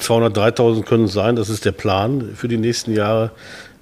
203.000 0.00 0.84
können 0.84 1.04
es 1.04 1.12
sein, 1.12 1.36
das 1.36 1.48
ist 1.48 1.64
der 1.64 1.72
Plan 1.72 2.32
für 2.34 2.48
die 2.48 2.56
nächsten 2.56 2.92
Jahre. 2.92 3.30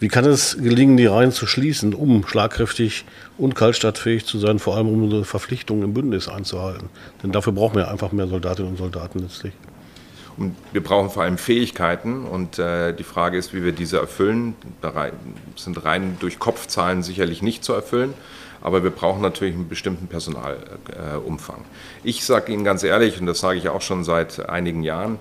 Wie 0.00 0.08
kann 0.08 0.24
es 0.24 0.56
gelingen, 0.56 0.96
die 0.96 1.06
Reihen 1.06 1.32
zu 1.32 1.46
schließen, 1.46 1.94
um 1.94 2.26
schlagkräftig 2.26 3.04
und 3.36 3.54
kaltstadtfähig 3.54 4.26
zu 4.26 4.38
sein, 4.38 4.58
vor 4.58 4.76
allem 4.76 4.88
um 4.88 5.02
unsere 5.02 5.24
Verpflichtungen 5.24 5.82
im 5.82 5.94
Bündnis 5.94 6.28
einzuhalten? 6.28 6.88
Denn 7.22 7.32
dafür 7.32 7.52
brauchen 7.52 7.76
wir 7.76 7.90
einfach 7.90 8.12
mehr 8.12 8.28
Soldatinnen 8.28 8.72
und 8.72 8.78
Soldaten 8.78 9.18
letztlich. 9.20 9.52
Und 10.36 10.54
wir 10.72 10.84
brauchen 10.84 11.10
vor 11.10 11.24
allem 11.24 11.36
Fähigkeiten 11.36 12.24
und 12.24 12.60
äh, 12.60 12.92
die 12.94 13.02
Frage 13.02 13.36
ist, 13.36 13.52
wie 13.54 13.64
wir 13.64 13.72
diese 13.72 13.98
erfüllen. 13.98 14.54
Da 14.80 15.10
sind 15.56 15.84
rein 15.84 16.16
durch 16.20 16.38
Kopfzahlen 16.38 17.02
sicherlich 17.02 17.42
nicht 17.42 17.64
zu 17.64 17.72
erfüllen, 17.72 18.14
aber 18.60 18.84
wir 18.84 18.90
brauchen 18.90 19.20
natürlich 19.20 19.56
einen 19.56 19.68
bestimmten 19.68 20.06
Personalumfang. 20.06 21.58
Äh, 21.58 22.08
ich 22.08 22.24
sage 22.24 22.52
Ihnen 22.52 22.62
ganz 22.62 22.84
ehrlich, 22.84 23.18
und 23.18 23.26
das 23.26 23.40
sage 23.40 23.58
ich 23.58 23.68
auch 23.68 23.82
schon 23.82 24.04
seit 24.04 24.48
einigen 24.48 24.84
Jahren, 24.84 25.18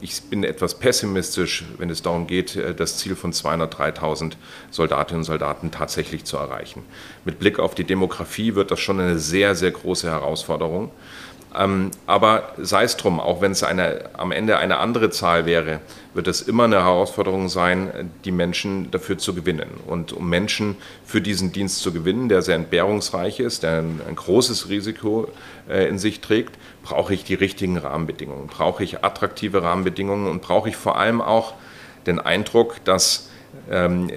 ich 0.00 0.22
bin 0.22 0.44
etwas 0.44 0.78
pessimistisch, 0.78 1.64
wenn 1.78 1.90
es 1.90 2.02
darum 2.02 2.26
geht, 2.26 2.56
äh, 2.56 2.74
das 2.74 2.98
Ziel 2.98 3.16
von 3.16 3.32
203.000 3.32 4.32
Soldatinnen 4.70 5.20
und 5.20 5.24
Soldaten 5.24 5.70
tatsächlich 5.70 6.24
zu 6.24 6.36
erreichen. 6.36 6.84
Mit 7.24 7.38
Blick 7.38 7.58
auf 7.58 7.74
die 7.74 7.84
Demografie 7.84 8.54
wird 8.54 8.70
das 8.70 8.80
schon 8.80 9.00
eine 9.00 9.18
sehr, 9.18 9.54
sehr 9.54 9.70
große 9.70 10.08
Herausforderung. 10.08 10.90
Ähm, 11.56 11.90
aber 12.06 12.52
sei 12.58 12.84
es 12.84 12.96
drum, 12.96 13.18
auch 13.18 13.40
wenn 13.40 13.52
es 13.52 13.62
eine, 13.62 14.10
am 14.14 14.30
Ende 14.30 14.58
eine 14.58 14.78
andere 14.78 15.10
Zahl 15.10 15.46
wäre, 15.46 15.80
wird 16.12 16.28
es 16.28 16.42
immer 16.42 16.64
eine 16.64 16.76
Herausforderung 16.76 17.48
sein, 17.48 18.10
die 18.24 18.32
Menschen 18.32 18.90
dafür 18.90 19.16
zu 19.18 19.34
gewinnen. 19.34 19.68
Und 19.86 20.12
um 20.12 20.28
Menschen 20.28 20.76
für 21.04 21.20
diesen 21.20 21.52
Dienst 21.52 21.80
zu 21.80 21.92
gewinnen, 21.92 22.28
der 22.28 22.42
sehr 22.42 22.56
entbehrungsreich 22.56 23.40
ist, 23.40 23.62
der 23.62 23.78
ein, 23.78 24.00
ein 24.06 24.16
großes 24.16 24.68
Risiko 24.68 25.28
äh, 25.68 25.88
in 25.88 25.98
sich 25.98 26.20
trägt, 26.20 26.56
brauche 26.86 27.14
ich 27.14 27.24
die 27.24 27.34
richtigen 27.34 27.78
Rahmenbedingungen, 27.78 28.46
brauche 28.46 28.84
ich 28.84 29.04
attraktive 29.04 29.62
Rahmenbedingungen 29.62 30.28
und 30.28 30.40
brauche 30.40 30.68
ich 30.68 30.76
vor 30.76 30.96
allem 30.98 31.20
auch 31.20 31.54
den 32.06 32.20
Eindruck, 32.20 32.76
dass 32.84 33.28
ähm, 33.68 34.08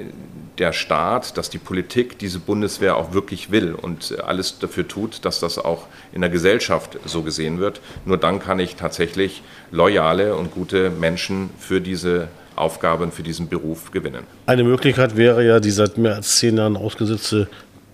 der 0.59 0.71
Staat, 0.71 1.35
dass 1.37 1.49
die 1.49 1.57
Politik 1.57 2.19
diese 2.19 2.37
Bundeswehr 2.37 2.95
auch 2.95 3.11
wirklich 3.13 3.49
will 3.49 3.73
und 3.73 4.19
alles 4.23 4.59
dafür 4.59 4.87
tut, 4.87 5.25
dass 5.25 5.39
das 5.39 5.57
auch 5.57 5.87
in 6.11 6.21
der 6.21 6.29
Gesellschaft 6.29 6.99
so 7.05 7.23
gesehen 7.23 7.59
wird. 7.59 7.81
Nur 8.05 8.17
dann 8.17 8.39
kann 8.39 8.59
ich 8.59 8.75
tatsächlich 8.75 9.41
loyale 9.71 10.35
und 10.35 10.51
gute 10.51 10.91
Menschen 10.91 11.49
für 11.57 11.81
diese 11.81 12.27
Aufgaben, 12.55 13.11
für 13.11 13.23
diesen 13.23 13.47
Beruf 13.47 13.91
gewinnen. 13.91 14.25
Eine 14.45 14.65
Möglichkeit 14.65 15.15
wäre 15.15 15.45
ja, 15.45 15.59
die 15.59 15.71
seit 15.71 15.97
mehr 15.97 16.15
als 16.15 16.35
zehn 16.35 16.57
Jahren 16.57 16.75
ausgesetzte 16.75 17.47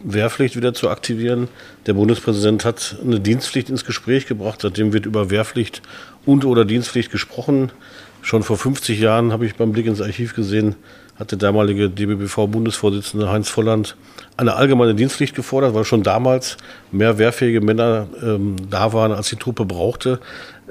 Wehrpflicht 0.05 0.55
wieder 0.55 0.73
zu 0.73 0.89
aktivieren. 0.89 1.47
Der 1.87 1.93
Bundespräsident 1.93 2.63
hat 2.63 2.95
eine 3.03 3.19
Dienstpflicht 3.19 3.69
ins 3.69 3.85
Gespräch 3.85 4.27
gebracht. 4.27 4.61
Seitdem 4.61 4.93
wird 4.93 5.05
über 5.05 5.29
Wehrpflicht 5.31 5.81
und 6.25 6.45
oder 6.45 6.65
Dienstpflicht 6.65 7.11
gesprochen. 7.11 7.71
Schon 8.21 8.43
vor 8.43 8.57
50 8.57 8.99
Jahren 8.99 9.31
habe 9.31 9.45
ich 9.45 9.55
beim 9.55 9.71
Blick 9.71 9.85
ins 9.85 10.01
Archiv 10.01 10.33
gesehen, 10.33 10.75
hat 11.17 11.31
der 11.31 11.37
damalige 11.37 11.89
DBBV-Bundesvorsitzende 11.89 13.29
Heinz 13.29 13.49
Volland 13.49 13.95
eine 14.35 14.55
allgemeine 14.55 14.95
Dienstpflicht 14.95 15.35
gefordert, 15.35 15.73
weil 15.73 15.85
schon 15.85 16.03
damals 16.03 16.57
mehr 16.91 17.17
wehrfähige 17.17 17.61
Männer 17.61 18.07
ähm, 18.21 18.55
da 18.69 18.91
waren, 18.93 19.11
als 19.11 19.29
die 19.29 19.37
Truppe 19.37 19.63
brauchte. 19.65 20.19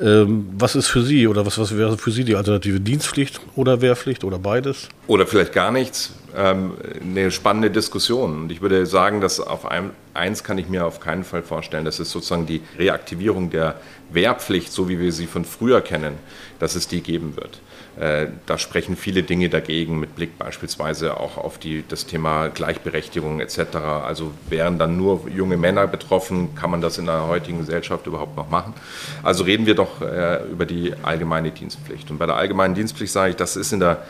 Ähm, 0.01 0.49
was 0.59 0.75
ist 0.75 0.89
für 0.89 1.03
Sie 1.03 1.29
oder 1.29 1.47
was, 1.47 1.59
was 1.59 1.77
wäre 1.79 1.97
für 1.97 2.11
Sie 2.11 2.25
die 2.25 2.35
Alternative? 2.35 2.81
Dienstpflicht 2.81 3.41
oder 3.55 3.81
Wehrpflicht 3.81 4.25
oder 4.25 4.39
beides? 4.39 4.89
Oder 5.07 5.27
vielleicht 5.27 5.53
gar 5.53 5.71
nichts. 5.71 6.13
Ähm, 6.37 6.73
eine 7.01 7.31
spannende 7.31 7.71
Diskussion. 7.71 8.37
Und 8.43 8.53
ich 8.53 8.61
würde 8.61 8.85
sagen, 8.87 9.21
dass 9.21 9.39
auf 9.39 9.67
einem, 9.67 9.91
eins 10.13 10.43
kann 10.43 10.59
ich 10.59 10.69
mir 10.69 10.85
auf 10.85 10.99
keinen 10.99 11.23
Fall 11.23 11.43
vorstellen, 11.43 11.85
das 11.85 12.01
ist 12.01 12.11
sozusagen 12.11 12.45
die 12.47 12.61
Reaktivierung 12.77 13.51
der 13.51 13.77
Wehrpflicht, 14.15 14.73
so 14.73 14.89
wie 14.89 14.99
wir 14.99 15.13
sie 15.13 15.27
von 15.27 15.45
früher 15.45 15.81
kennen, 15.81 16.15
dass 16.59 16.75
es 16.75 16.89
die 16.89 17.01
geben 17.01 17.37
wird. 17.37 17.61
Äh, 17.97 18.29
da 18.47 18.59
sprechen 18.59 18.97
viele 18.97 19.23
Dinge 19.23 19.49
dagegen, 19.49 20.01
mit 20.01 20.17
Blick 20.17 20.37
beispielsweise 20.39 21.19
auch 21.19 21.39
auf 21.39 21.59
die, 21.59 21.85
das 21.89 22.07
Thema 22.07 22.49
Gleichberechtigung 22.49 23.41
etc. 23.41 23.77
Also 24.05 24.33
wären 24.49 24.79
dann 24.79 24.97
nur 24.97 25.29
junge 25.29 25.57
Männer 25.57 25.87
betroffen, 25.87 26.55
kann 26.57 26.71
man 26.71 26.81
das 26.81 26.99
in 26.99 27.07
der 27.07 27.27
heutigen 27.29 27.59
Gesellschaft 27.59 28.07
überhaupt 28.07 28.37
noch 28.37 28.51
machen? 28.51 28.75
Also 29.23 29.45
reden 29.45 29.67
wir 29.67 29.75
doch 29.75 30.01
äh, 30.01 30.43
über 30.51 30.67
die 30.67 30.93
allgemeine 31.03 31.53
Dienstpflicht. 31.53 32.11
Und 32.11 32.19
bei 32.19 32.27
der 32.27 32.37
allgemeinen 32.37 32.75
Dienstpflicht 32.75 33.13
sage 33.13 33.31
ich, 33.31 33.37
das 33.37 33.55
ist 33.55 33.73
in 33.73 33.81
der, 33.81 34.05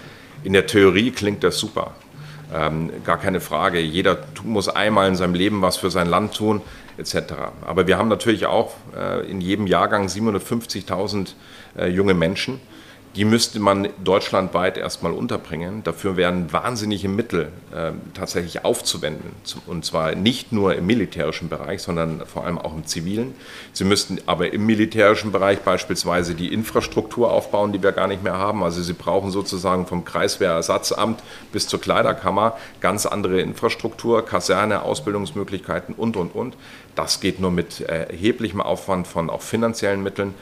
in 0.45 0.55
der 0.55 0.67
Theorie 0.67 1.11
klingt 1.11 1.45
das 1.45 1.59
super. 1.59 1.95
Ähm, 2.55 2.93
gar 3.05 3.19
keine 3.19 3.41
Frage. 3.41 3.81
Jeder 3.81 4.19
muss 4.45 4.69
einmal 4.69 5.09
in 5.09 5.17
seinem 5.17 5.35
Leben 5.35 5.61
was 5.61 5.77
für 5.77 5.91
sein 5.91 6.07
Land 6.07 6.35
tun, 6.37 6.63
etc. 6.99 7.35
Aber 7.67 7.89
wir 7.89 7.99
haben 7.99 8.09
natürlich 8.09 8.47
auch 8.47 8.75
äh, 8.97 9.29
in 9.29 9.41
jedem 9.41 9.67
Jahrgang 9.67 10.07
750.000 10.07 11.33
äh, 11.77 11.89
junge 11.89 12.15
Menschen 12.15 12.61
die 13.17 13.25
müsste 13.25 13.61
man 13.61 13.89
deutschlandweit 14.03 14.77
erstmal 14.77 15.13
unterbringen. 15.13 15.85
Dafür 15.85 16.17
wären 16.17 16.53
wahnsinnige 16.53 17.09
Mittel 17.09 17.53
äh, 17.73 17.93
tatsächlich 18.13 18.65
aufzuwenden. 18.65 19.31
Und 19.67 19.85
zwar 19.85 20.17
nicht 20.17 20.51
nur 20.51 20.75
im 20.75 20.87
militärischen 20.87 21.49
Bereich, 21.49 21.83
sondern 21.83 22.23
vor 22.27 22.45
allem 22.45 22.59
auch 22.59 22.75
im 22.75 22.87
zivilen. 22.87 23.35
Sie 23.73 23.85
müssten 23.85 24.19
aber 24.27 24.53
im 24.53 24.67
militärischen 24.67 25.31
Bereich 25.31 25.61
beispielsweise 25.61 26.35
die 26.35 26.53
Infrastruktur 26.53 27.31
aufbauen, 27.31 27.73
die 27.73 27.83
wir 27.83 27.93
gar 27.93 28.09
nicht 28.09 28.25
mehr 28.25 28.37
haben. 28.37 28.65
Also 28.65 28.83
Sie 28.83 28.95
brauchen 28.95 29.31
sozusagen 29.31 29.87
vom 29.87 30.05
Kreiswehrersatzamt 30.05 31.23
bis 31.53 31.69
zur 31.69 31.81
Kleiderkammer 31.81 32.57
ganz 32.81 33.07
andere 33.07 33.41
Infrastruktur, 33.41 34.25
Kaserne, 34.25 34.83
Ausbildungsmöglichkeiten 34.83 35.95
und, 35.95 36.17
und, 36.17 36.35
und. 36.35 36.57
Das 36.97 37.21
geht 37.21 37.41
nur 37.41 37.51
mit 37.51 37.81
erheblichem 37.81 38.61
Aufwand 38.61 39.07
von 39.07 39.31
auch 39.31 39.43
finanziellen 39.43 40.03
Mitteln. 40.03 40.35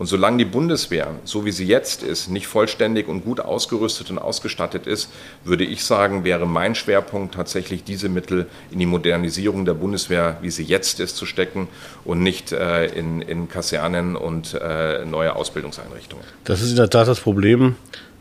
Und 0.00 0.06
solange 0.06 0.38
die 0.38 0.46
Bundeswehr, 0.46 1.08
so 1.24 1.44
wie 1.44 1.52
sie 1.52 1.66
jetzt 1.66 2.02
ist, 2.02 2.30
nicht 2.30 2.46
vollständig 2.46 3.06
und 3.06 3.22
gut 3.22 3.38
ausgerüstet 3.38 4.10
und 4.10 4.18
ausgestattet 4.18 4.86
ist, 4.86 5.10
würde 5.44 5.62
ich 5.62 5.84
sagen, 5.84 6.24
wäre 6.24 6.46
mein 6.46 6.74
Schwerpunkt 6.74 7.34
tatsächlich 7.34 7.84
diese 7.84 8.08
Mittel 8.08 8.46
in 8.70 8.78
die 8.78 8.86
Modernisierung 8.86 9.66
der 9.66 9.74
Bundeswehr, 9.74 10.38
wie 10.40 10.48
sie 10.48 10.62
jetzt 10.62 11.00
ist, 11.00 11.18
zu 11.18 11.26
stecken 11.26 11.68
und 12.06 12.22
nicht 12.22 12.50
äh, 12.50 12.86
in, 12.86 13.20
in 13.20 13.50
Kasernen 13.50 14.16
und 14.16 14.54
äh, 14.54 15.04
neue 15.04 15.36
Ausbildungseinrichtungen. 15.36 16.24
Das 16.44 16.62
ist 16.62 16.70
in 16.70 16.76
der 16.76 16.88
Tat 16.88 17.06
das 17.06 17.20
Problem. 17.20 17.74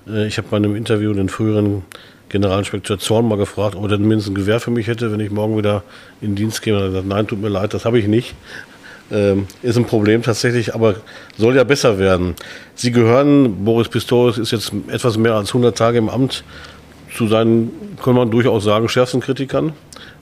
Äh, 0.06 0.28
ich 0.28 0.38
habe 0.38 0.50
bei 0.52 0.58
einem 0.58 0.76
Interview 0.76 1.14
den 1.14 1.30
früheren 1.30 1.84
Generalinspekteur 2.28 3.00
Zorn 3.00 3.26
mal 3.26 3.38
gefragt, 3.38 3.76
ob 3.78 3.84
er 3.84 3.88
denn 3.88 4.02
mindestens 4.02 4.34
ein 4.34 4.36
Gewehr 4.36 4.60
für 4.60 4.72
mich 4.72 4.88
hätte, 4.88 5.14
wenn 5.14 5.22
ich 5.22 5.32
morgen 5.32 5.58
wieder 5.58 5.84
in 6.20 6.36
Dienst 6.36 6.62
käme. 6.62 6.80
Er 6.80 6.84
hat 6.84 6.90
gesagt, 6.90 7.08
nein, 7.08 7.26
tut 7.26 7.40
mir 7.40 7.48
leid, 7.48 7.74
das 7.74 7.86
habe 7.86 7.98
ich 8.00 8.08
nicht. 8.08 8.36
Ähm, 9.12 9.48
ist 9.63 9.78
ein 9.78 9.86
Problem 9.86 10.22
tatsächlich, 10.22 10.75
aber 10.75 10.96
soll 11.38 11.56
ja 11.56 11.63
besser 11.63 11.98
werden. 11.98 12.36
Sie 12.75 12.92
gehören, 12.92 13.66
Boris 13.66 13.89
Pistorius 13.89 14.38
ist 14.38 14.51
jetzt 14.51 14.72
etwas 14.88 15.18
mehr 15.18 15.34
als 15.34 15.50
100 15.50 15.75
Tage 15.78 15.98
im 15.98 16.10
Amt, 16.10 16.44
zu 17.16 17.28
seinen, 17.28 17.72
kann 18.04 18.13
man 18.16 18.30
durchaus 18.30 18.63
sagen, 18.63 18.88
schärfsten 18.88 19.20
Kritikern. 19.20 19.74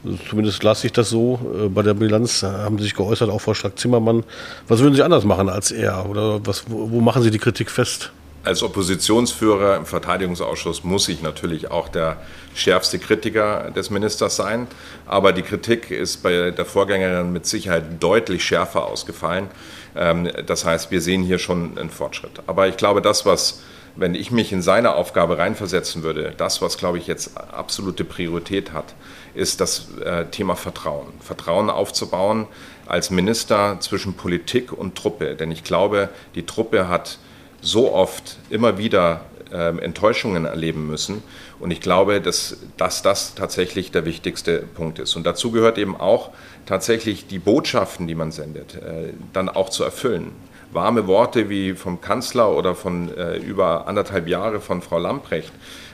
Also 0.05 0.17
zumindest 0.29 0.63
lasse 0.63 0.87
ich 0.87 0.93
das 0.93 1.09
so. 1.09 1.39
Äh, 1.53 1.67
bei 1.67 1.81
der 1.81 1.93
Bilanz 1.93 2.43
haben 2.43 2.77
Sie 2.77 2.85
sich 2.85 2.95
geäußert, 2.95 3.29
auch 3.29 3.41
Frau 3.41 3.53
Strack-Zimmermann. 3.53 4.23
Was 4.67 4.79
würden 4.79 4.95
Sie 4.95 5.03
anders 5.03 5.25
machen 5.25 5.49
als 5.49 5.71
er? 5.71 6.09
Oder 6.09 6.45
was, 6.45 6.63
wo 6.67 7.01
machen 7.01 7.21
Sie 7.23 7.31
die 7.31 7.39
Kritik 7.39 7.69
fest? 7.69 8.11
Als 8.47 8.63
Oppositionsführer 8.63 9.75
im 9.75 9.85
Verteidigungsausschuss 9.85 10.85
muss 10.85 11.09
ich 11.09 11.21
natürlich 11.21 11.69
auch 11.69 11.89
der 11.89 12.15
schärfste 12.55 12.97
Kritiker 12.97 13.71
des 13.71 13.89
Ministers 13.89 14.37
sein. 14.37 14.67
Aber 15.05 15.33
die 15.33 15.41
Kritik 15.41 15.91
ist 15.91 16.23
bei 16.23 16.51
der 16.51 16.65
Vorgängerin 16.65 17.33
mit 17.33 17.45
Sicherheit 17.45 18.01
deutlich 18.01 18.45
schärfer 18.45 18.85
ausgefallen. 18.85 19.49
Ähm, 19.97 20.31
das 20.45 20.63
heißt, 20.63 20.91
wir 20.91 21.01
sehen 21.01 21.23
hier 21.23 21.39
schon 21.39 21.77
einen 21.77 21.89
Fortschritt. 21.89 22.41
Aber 22.47 22.69
ich 22.69 22.77
glaube, 22.77 23.01
das, 23.01 23.25
was, 23.25 23.63
wenn 23.97 24.15
ich 24.15 24.31
mich 24.31 24.53
in 24.53 24.61
seine 24.61 24.95
Aufgabe 24.95 25.37
reinversetzen 25.37 26.03
würde, 26.03 26.33
das, 26.37 26.61
was, 26.61 26.77
glaube 26.77 26.99
ich, 26.99 27.05
jetzt 27.05 27.37
absolute 27.37 28.05
Priorität 28.05 28.71
hat, 28.71 28.95
ist 29.35 29.59
das 29.59 29.89
äh, 30.05 30.23
Thema 30.27 30.55
Vertrauen. 30.55 31.07
Vertrauen 31.19 31.69
aufzubauen 31.69 32.47
als 32.85 33.09
Minister 33.09 33.77
zwischen 33.81 34.13
Politik 34.13 34.71
und 34.71 34.95
Truppe. 34.95 35.35
Denn 35.35 35.51
ich 35.51 35.65
glaube, 35.65 36.07
die 36.33 36.45
Truppe 36.45 36.87
hat 36.87 37.19
so 37.61 37.93
oft 37.93 38.37
immer 38.49 38.77
wieder 38.77 39.21
ähm, 39.51 39.79
Enttäuschungen 39.79 40.45
erleben 40.45 40.87
müssen. 40.87 41.23
Und 41.59 41.71
ich 41.71 41.81
glaube, 41.81 42.21
dass, 42.21 42.57
dass 42.77 43.01
das 43.01 43.35
tatsächlich 43.35 43.91
der 43.91 44.05
wichtigste 44.05 44.59
Punkt 44.59 44.99
ist. 44.99 45.15
Und 45.15 45.25
dazu 45.25 45.51
gehört 45.51 45.77
eben 45.77 45.95
auch 45.95 46.31
tatsächlich 46.65 47.27
die 47.27 47.39
Botschaften, 47.39 48.07
die 48.07 48.15
man 48.15 48.31
sendet, 48.31 48.75
äh, 48.75 49.13
dann 49.33 49.49
auch 49.49 49.69
zu 49.69 49.83
erfüllen. 49.83 50.31
Warme 50.71 51.07
Worte 51.07 51.49
wie 51.49 51.73
vom 51.73 52.01
Kanzler 52.01 52.51
oder 52.51 52.75
von 52.75 53.15
äh, 53.15 53.37
über 53.37 53.87
anderthalb 53.87 54.27
Jahre 54.27 54.59
von 54.59 54.81
Frau 54.81 54.99
Lamprecht 54.99 55.51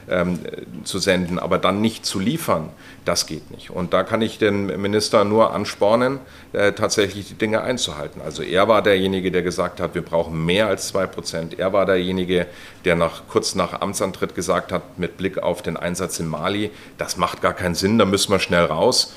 ähm, 0.10 0.40
zu 0.84 1.00
senden, 1.00 1.40
aber 1.40 1.58
dann 1.58 1.82
nicht 1.82 2.06
zu 2.06 2.20
liefern, 2.20 2.70
das 3.06 3.26
geht 3.26 3.52
nicht. 3.52 3.70
Und 3.70 3.94
da 3.94 4.04
kann 4.04 4.22
ich 4.22 4.38
den 4.38 4.68
Minister 4.82 5.24
nur 5.24 5.54
anspornen, 5.54 6.20
äh, 6.54 6.74
tatsächlich 6.74 7.28
die 7.28 7.36
Dinge 7.36 7.62
einzuhalten. 7.62 8.22
Also 8.22 8.44
er 8.44 8.68
war 8.68 8.82
derjenige, 8.82 9.32
der 9.32 9.44
gesagt 9.44 9.80
hat, 9.80 9.96
wir 9.96 10.02
brauchen 10.02 10.46
mehr 10.46 10.68
als 10.68 10.88
zwei 10.88 11.06
Prozent. 11.06 11.60
Er 11.60 11.74
war 11.74 11.86
derjenige, 11.86 12.48
der 12.86 12.96
nach, 12.96 13.24
kurz 13.28 13.56
nach 13.56 13.82
Amtsantritt 13.82 14.36
gesagt 14.36 14.72
hat, 14.72 14.98
mit 14.98 15.18
Blick 15.18 15.38
auf 15.38 15.62
den 15.62 15.78
Einsatz 15.78 16.20
in 16.20 16.28
Mali, 16.28 16.72
das 16.98 17.18
macht 17.18 17.42
gar 17.42 17.54
keinen 17.54 17.76
Sinn, 17.76 17.98
da 17.98 18.06
müssen 18.06 18.32
wir 18.32 18.40
schnell 18.40 18.66
raus. 18.66 19.14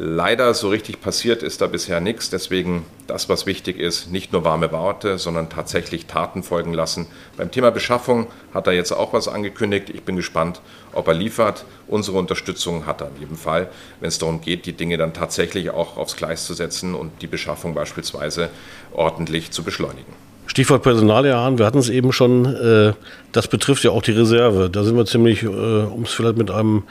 Leider 0.00 0.54
so 0.54 0.68
richtig 0.68 1.00
passiert 1.00 1.42
ist 1.42 1.60
da 1.60 1.66
bisher 1.66 1.98
nichts. 1.98 2.30
Deswegen 2.30 2.84
das, 3.08 3.28
was 3.28 3.46
wichtig 3.46 3.80
ist, 3.80 4.12
nicht 4.12 4.32
nur 4.32 4.44
warme 4.44 4.70
Worte, 4.70 5.18
sondern 5.18 5.50
tatsächlich 5.50 6.06
Taten 6.06 6.44
folgen 6.44 6.72
lassen. 6.72 7.08
Beim 7.36 7.50
Thema 7.50 7.72
Beschaffung 7.72 8.28
hat 8.54 8.68
er 8.68 8.74
jetzt 8.74 8.92
auch 8.92 9.12
was 9.12 9.26
angekündigt. 9.26 9.90
Ich 9.90 10.04
bin 10.04 10.14
gespannt, 10.14 10.60
ob 10.92 11.08
er 11.08 11.14
liefert. 11.14 11.64
Unsere 11.88 12.16
Unterstützung 12.16 12.86
hat 12.86 13.00
er 13.00 13.08
in 13.08 13.22
jedem 13.22 13.36
Fall, 13.36 13.70
wenn 13.98 14.06
es 14.06 14.20
darum 14.20 14.40
geht, 14.40 14.66
die 14.66 14.72
Dinge 14.72 14.98
dann 14.98 15.14
tatsächlich 15.14 15.70
auch 15.70 15.96
aufs 15.96 16.14
Gleis 16.14 16.46
zu 16.46 16.54
setzen 16.54 16.94
und 16.94 17.20
die 17.20 17.26
Beschaffung 17.26 17.74
beispielsweise 17.74 18.50
ordentlich 18.92 19.50
zu 19.50 19.64
beschleunigen. 19.64 20.12
Stichwort 20.46 20.84
Personaljahren, 20.84 21.58
wir 21.58 21.66
hatten 21.66 21.78
es 21.78 21.88
eben 21.88 22.12
schon, 22.12 22.46
äh, 22.46 22.92
das 23.32 23.48
betrifft 23.48 23.82
ja 23.82 23.90
auch 23.90 24.02
die 24.02 24.12
Reserve. 24.12 24.70
Da 24.70 24.84
sind 24.84 24.96
wir 24.96 25.06
ziemlich, 25.06 25.42
äh, 25.42 25.46
um 25.46 26.04
es 26.04 26.12
vielleicht 26.12 26.38
mit 26.38 26.52
einem 26.52 26.84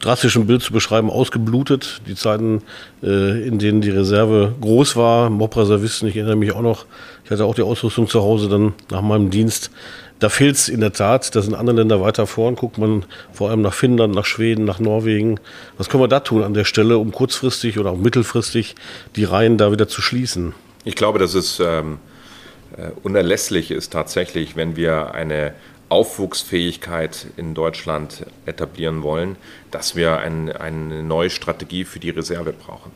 drastischen 0.00 0.46
Bild 0.46 0.62
zu 0.62 0.72
beschreiben, 0.72 1.10
ausgeblutet. 1.10 2.02
Die 2.06 2.14
Zeiten, 2.14 2.62
äh, 3.02 3.46
in 3.46 3.58
denen 3.58 3.80
die 3.80 3.90
Reserve 3.90 4.54
groß 4.60 4.96
war, 4.96 5.30
Mob-Reservisten, 5.30 6.08
ich 6.08 6.16
erinnere 6.16 6.36
mich 6.36 6.52
auch 6.52 6.62
noch, 6.62 6.86
ich 7.24 7.30
hatte 7.30 7.44
auch 7.44 7.54
die 7.54 7.62
Ausrüstung 7.62 8.08
zu 8.08 8.22
Hause 8.22 8.48
dann 8.48 8.74
nach 8.90 9.02
meinem 9.02 9.30
Dienst. 9.30 9.70
Da 10.18 10.30
fehlt 10.30 10.56
es 10.56 10.68
in 10.70 10.80
der 10.80 10.92
Tat, 10.92 11.34
da 11.34 11.42
sind 11.42 11.54
andere 11.54 11.76
Länder 11.76 12.00
weiter 12.00 12.26
vorn. 12.26 12.56
Guckt 12.56 12.78
man 12.78 13.04
vor 13.32 13.50
allem 13.50 13.60
nach 13.60 13.74
Finnland, 13.74 14.14
nach 14.14 14.24
Schweden, 14.24 14.64
nach 14.64 14.78
Norwegen. 14.78 15.38
Was 15.76 15.90
können 15.90 16.02
wir 16.02 16.08
da 16.08 16.20
tun 16.20 16.42
an 16.42 16.54
der 16.54 16.64
Stelle, 16.64 16.96
um 16.96 17.12
kurzfristig 17.12 17.78
oder 17.78 17.90
auch 17.90 17.98
mittelfristig 17.98 18.76
die 19.14 19.24
Reihen 19.24 19.58
da 19.58 19.72
wieder 19.72 19.88
zu 19.88 20.00
schließen? 20.00 20.54
Ich 20.84 20.94
glaube, 20.94 21.18
dass 21.18 21.34
es 21.34 21.60
ähm, 21.60 21.98
äh, 22.76 22.90
unerlässlich 23.02 23.70
ist 23.70 23.92
tatsächlich, 23.92 24.56
wenn 24.56 24.76
wir 24.76 25.12
eine 25.12 25.52
Aufwuchsfähigkeit 25.88 27.28
in 27.36 27.54
Deutschland 27.54 28.26
etablieren 28.44 29.02
wollen, 29.02 29.36
dass 29.70 29.94
wir 29.94 30.18
ein, 30.18 30.50
eine 30.50 31.02
neue 31.02 31.30
Strategie 31.30 31.84
für 31.84 32.00
die 32.00 32.10
Reserve 32.10 32.52
brauchen. 32.52 32.90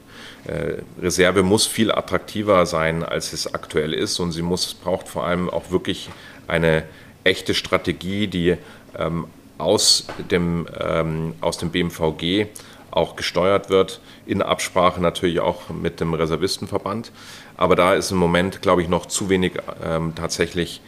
Äh, 0.45 0.83
Reserve 1.01 1.43
muss 1.43 1.67
viel 1.67 1.93
attraktiver 1.93 2.67
sein, 2.67 3.05
als 3.05 3.33
es 3.33 3.55
aktuell 3.55 3.95
ist 3.95 4.19
und 4.19 4.33
sie 4.33 4.43
muss, 4.43 4.75
braucht 4.75 5.09
vor 5.09 5.25
allem 5.25 5.49
auch 5.49 5.71
wirklich 5.71 6.11
eine 6.49 6.85
echte 7.23 7.55
Strategie, 7.55 8.27
die 8.27 8.57
ähm, 8.99 9.27
aus, 9.59 10.07
dem, 10.31 10.67
ähm, 10.81 11.35
aus 11.41 11.59
dem 11.59 11.71
BMVG 11.71 12.47
auch 12.91 13.15
gesteuert 13.15 13.71
wird, 13.71 14.01
in 14.27 14.43
Absprache 14.43 15.01
natürlich 15.01 15.39
auch 15.39 15.69
mit 15.71 16.01
dem 16.01 16.15
Reservistenverband. 16.15 17.13
Aber 17.57 17.77
da 17.77 17.95
ist 17.95 18.11
im 18.11 18.17
Moment, 18.17 18.63
glaube 18.63 18.83
ich, 18.83 18.89
noch 18.89 19.07
zu 19.07 19.29
wenig 19.29 19.53
ähm, 19.85 20.15
tatsächlich 20.17 20.81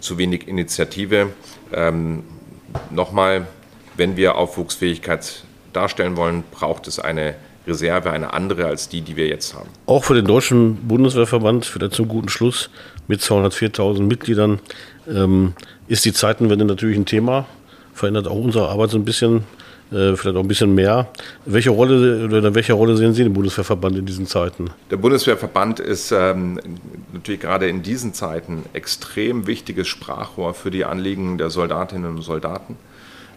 zu 0.00 0.18
wenig 0.18 0.48
Initiative. 0.48 1.32
Ähm, 1.72 2.24
Nochmal, 2.90 3.46
wenn 3.96 4.16
wir 4.16 4.36
Aufwuchsfähigkeit 4.36 5.44
darstellen 5.72 6.16
wollen, 6.16 6.44
braucht 6.50 6.86
es 6.88 6.98
eine 6.98 7.34
Reserve, 7.66 8.10
eine 8.10 8.32
andere 8.32 8.66
als 8.66 8.88
die, 8.88 9.00
die 9.00 9.16
wir 9.16 9.26
jetzt 9.26 9.54
haben. 9.54 9.68
Auch 9.86 10.04
für 10.04 10.14
den 10.14 10.24
Deutschen 10.24 10.76
Bundeswehrverband, 10.86 11.66
vielleicht 11.66 11.94
zum 11.94 12.08
guten 12.08 12.28
Schluss, 12.28 12.70
mit 13.08 13.20
204.000 13.20 14.02
Mitgliedern, 14.02 14.60
ähm, 15.08 15.54
ist 15.88 16.04
die 16.04 16.12
Zeitenwende 16.12 16.64
natürlich 16.64 16.96
ein 16.96 17.06
Thema. 17.06 17.46
Verändert 17.92 18.28
auch 18.28 18.36
unsere 18.36 18.68
Arbeit 18.68 18.90
so 18.90 18.98
ein 18.98 19.04
bisschen. 19.04 19.44
Äh, 19.92 20.16
vielleicht 20.16 20.36
auch 20.36 20.40
ein 20.40 20.48
bisschen 20.48 20.74
mehr. 20.74 21.08
Welche 21.44 21.70
Rolle 21.70 22.24
oder 22.24 22.48
in 22.48 22.54
welcher 22.54 22.74
Rolle 22.74 22.96
sehen 22.96 23.14
Sie 23.14 23.22
den 23.22 23.32
Bundeswehrverband 23.32 23.96
in 23.96 24.06
diesen 24.06 24.26
Zeiten? 24.26 24.70
Der 24.90 24.96
Bundeswehrverband 24.96 25.78
ist 25.78 26.10
ähm, 26.10 26.58
natürlich 27.12 27.40
gerade 27.40 27.68
in 27.68 27.82
diesen 27.82 28.12
Zeiten 28.12 28.64
extrem 28.72 29.46
wichtiges 29.46 29.86
Sprachrohr 29.86 30.54
für 30.54 30.72
die 30.72 30.84
Anliegen 30.84 31.38
der 31.38 31.50
Soldatinnen 31.50 32.16
und 32.16 32.22
Soldaten. 32.22 32.76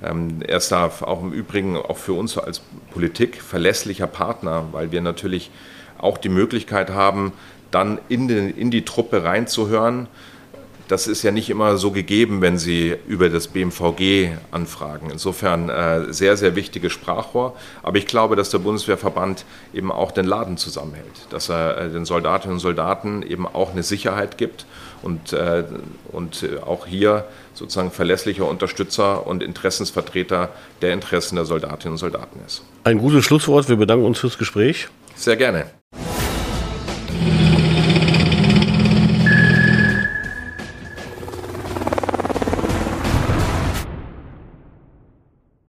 Ähm, 0.03 0.41
er 0.47 0.57
ist 0.57 0.71
da 0.71 0.89
auch 1.01 1.21
im 1.21 1.33
Übrigen 1.33 1.77
auch 1.77 1.97
für 1.97 2.13
uns 2.13 2.37
als 2.37 2.61
Politik 2.91 3.41
verlässlicher 3.41 4.07
Partner, 4.07 4.65
weil 4.71 4.91
wir 4.91 5.01
natürlich 5.01 5.51
auch 5.99 6.17
die 6.17 6.29
Möglichkeit 6.29 6.89
haben, 6.89 7.33
dann 7.69 7.99
in, 8.09 8.27
den, 8.27 8.49
in 8.49 8.71
die 8.71 8.85
Truppe 8.85 9.23
reinzuhören, 9.23 10.07
das 10.89 11.05
ist 11.05 11.21
ja 11.21 11.29
nicht 11.29 11.51
immer 11.51 11.77
so 11.77 11.91
gegeben, 11.91 12.41
wenn 12.41 12.57
Sie 12.57 12.95
über 13.07 13.29
das 13.29 13.47
BMVG 13.47 14.31
anfragen. 14.49 15.11
Insofern 15.11 15.69
äh, 15.69 16.11
sehr, 16.11 16.35
sehr 16.35 16.55
wichtiges 16.55 16.91
Sprachrohr. 16.91 17.55
Aber 17.83 17.97
ich 17.99 18.07
glaube, 18.07 18.35
dass 18.35 18.49
der 18.49 18.57
Bundeswehrverband 18.57 19.45
eben 19.71 19.91
auch 19.91 20.11
den 20.11 20.25
Laden 20.25 20.57
zusammenhält, 20.57 21.27
dass 21.29 21.49
er 21.49 21.77
äh, 21.77 21.89
den 21.89 22.05
Soldatinnen 22.05 22.55
und 22.55 22.59
Soldaten 22.59 23.21
eben 23.21 23.45
auch 23.45 23.71
eine 23.71 23.83
Sicherheit 23.83 24.39
gibt 24.39 24.65
und, 25.03 25.31
äh, 25.31 25.63
und 26.11 26.43
auch 26.65 26.87
hier 26.87 27.25
sozusagen 27.53 27.91
verlässlicher 27.91 28.49
Unterstützer 28.49 29.27
und 29.27 29.43
Interessensvertreter 29.43 30.49
der 30.81 30.93
Interessen 30.93 31.35
der 31.35 31.45
Soldatinnen 31.45 31.93
und 31.93 31.97
Soldaten 31.99 32.39
ist. 32.47 32.63
Ein 32.83 32.97
gutes 32.97 33.25
Schlusswort. 33.25 33.69
Wir 33.69 33.75
bedanken 33.75 34.05
uns 34.05 34.17
fürs 34.17 34.39
Gespräch. 34.39 34.87
Sehr 35.13 35.35
gerne. 35.35 35.78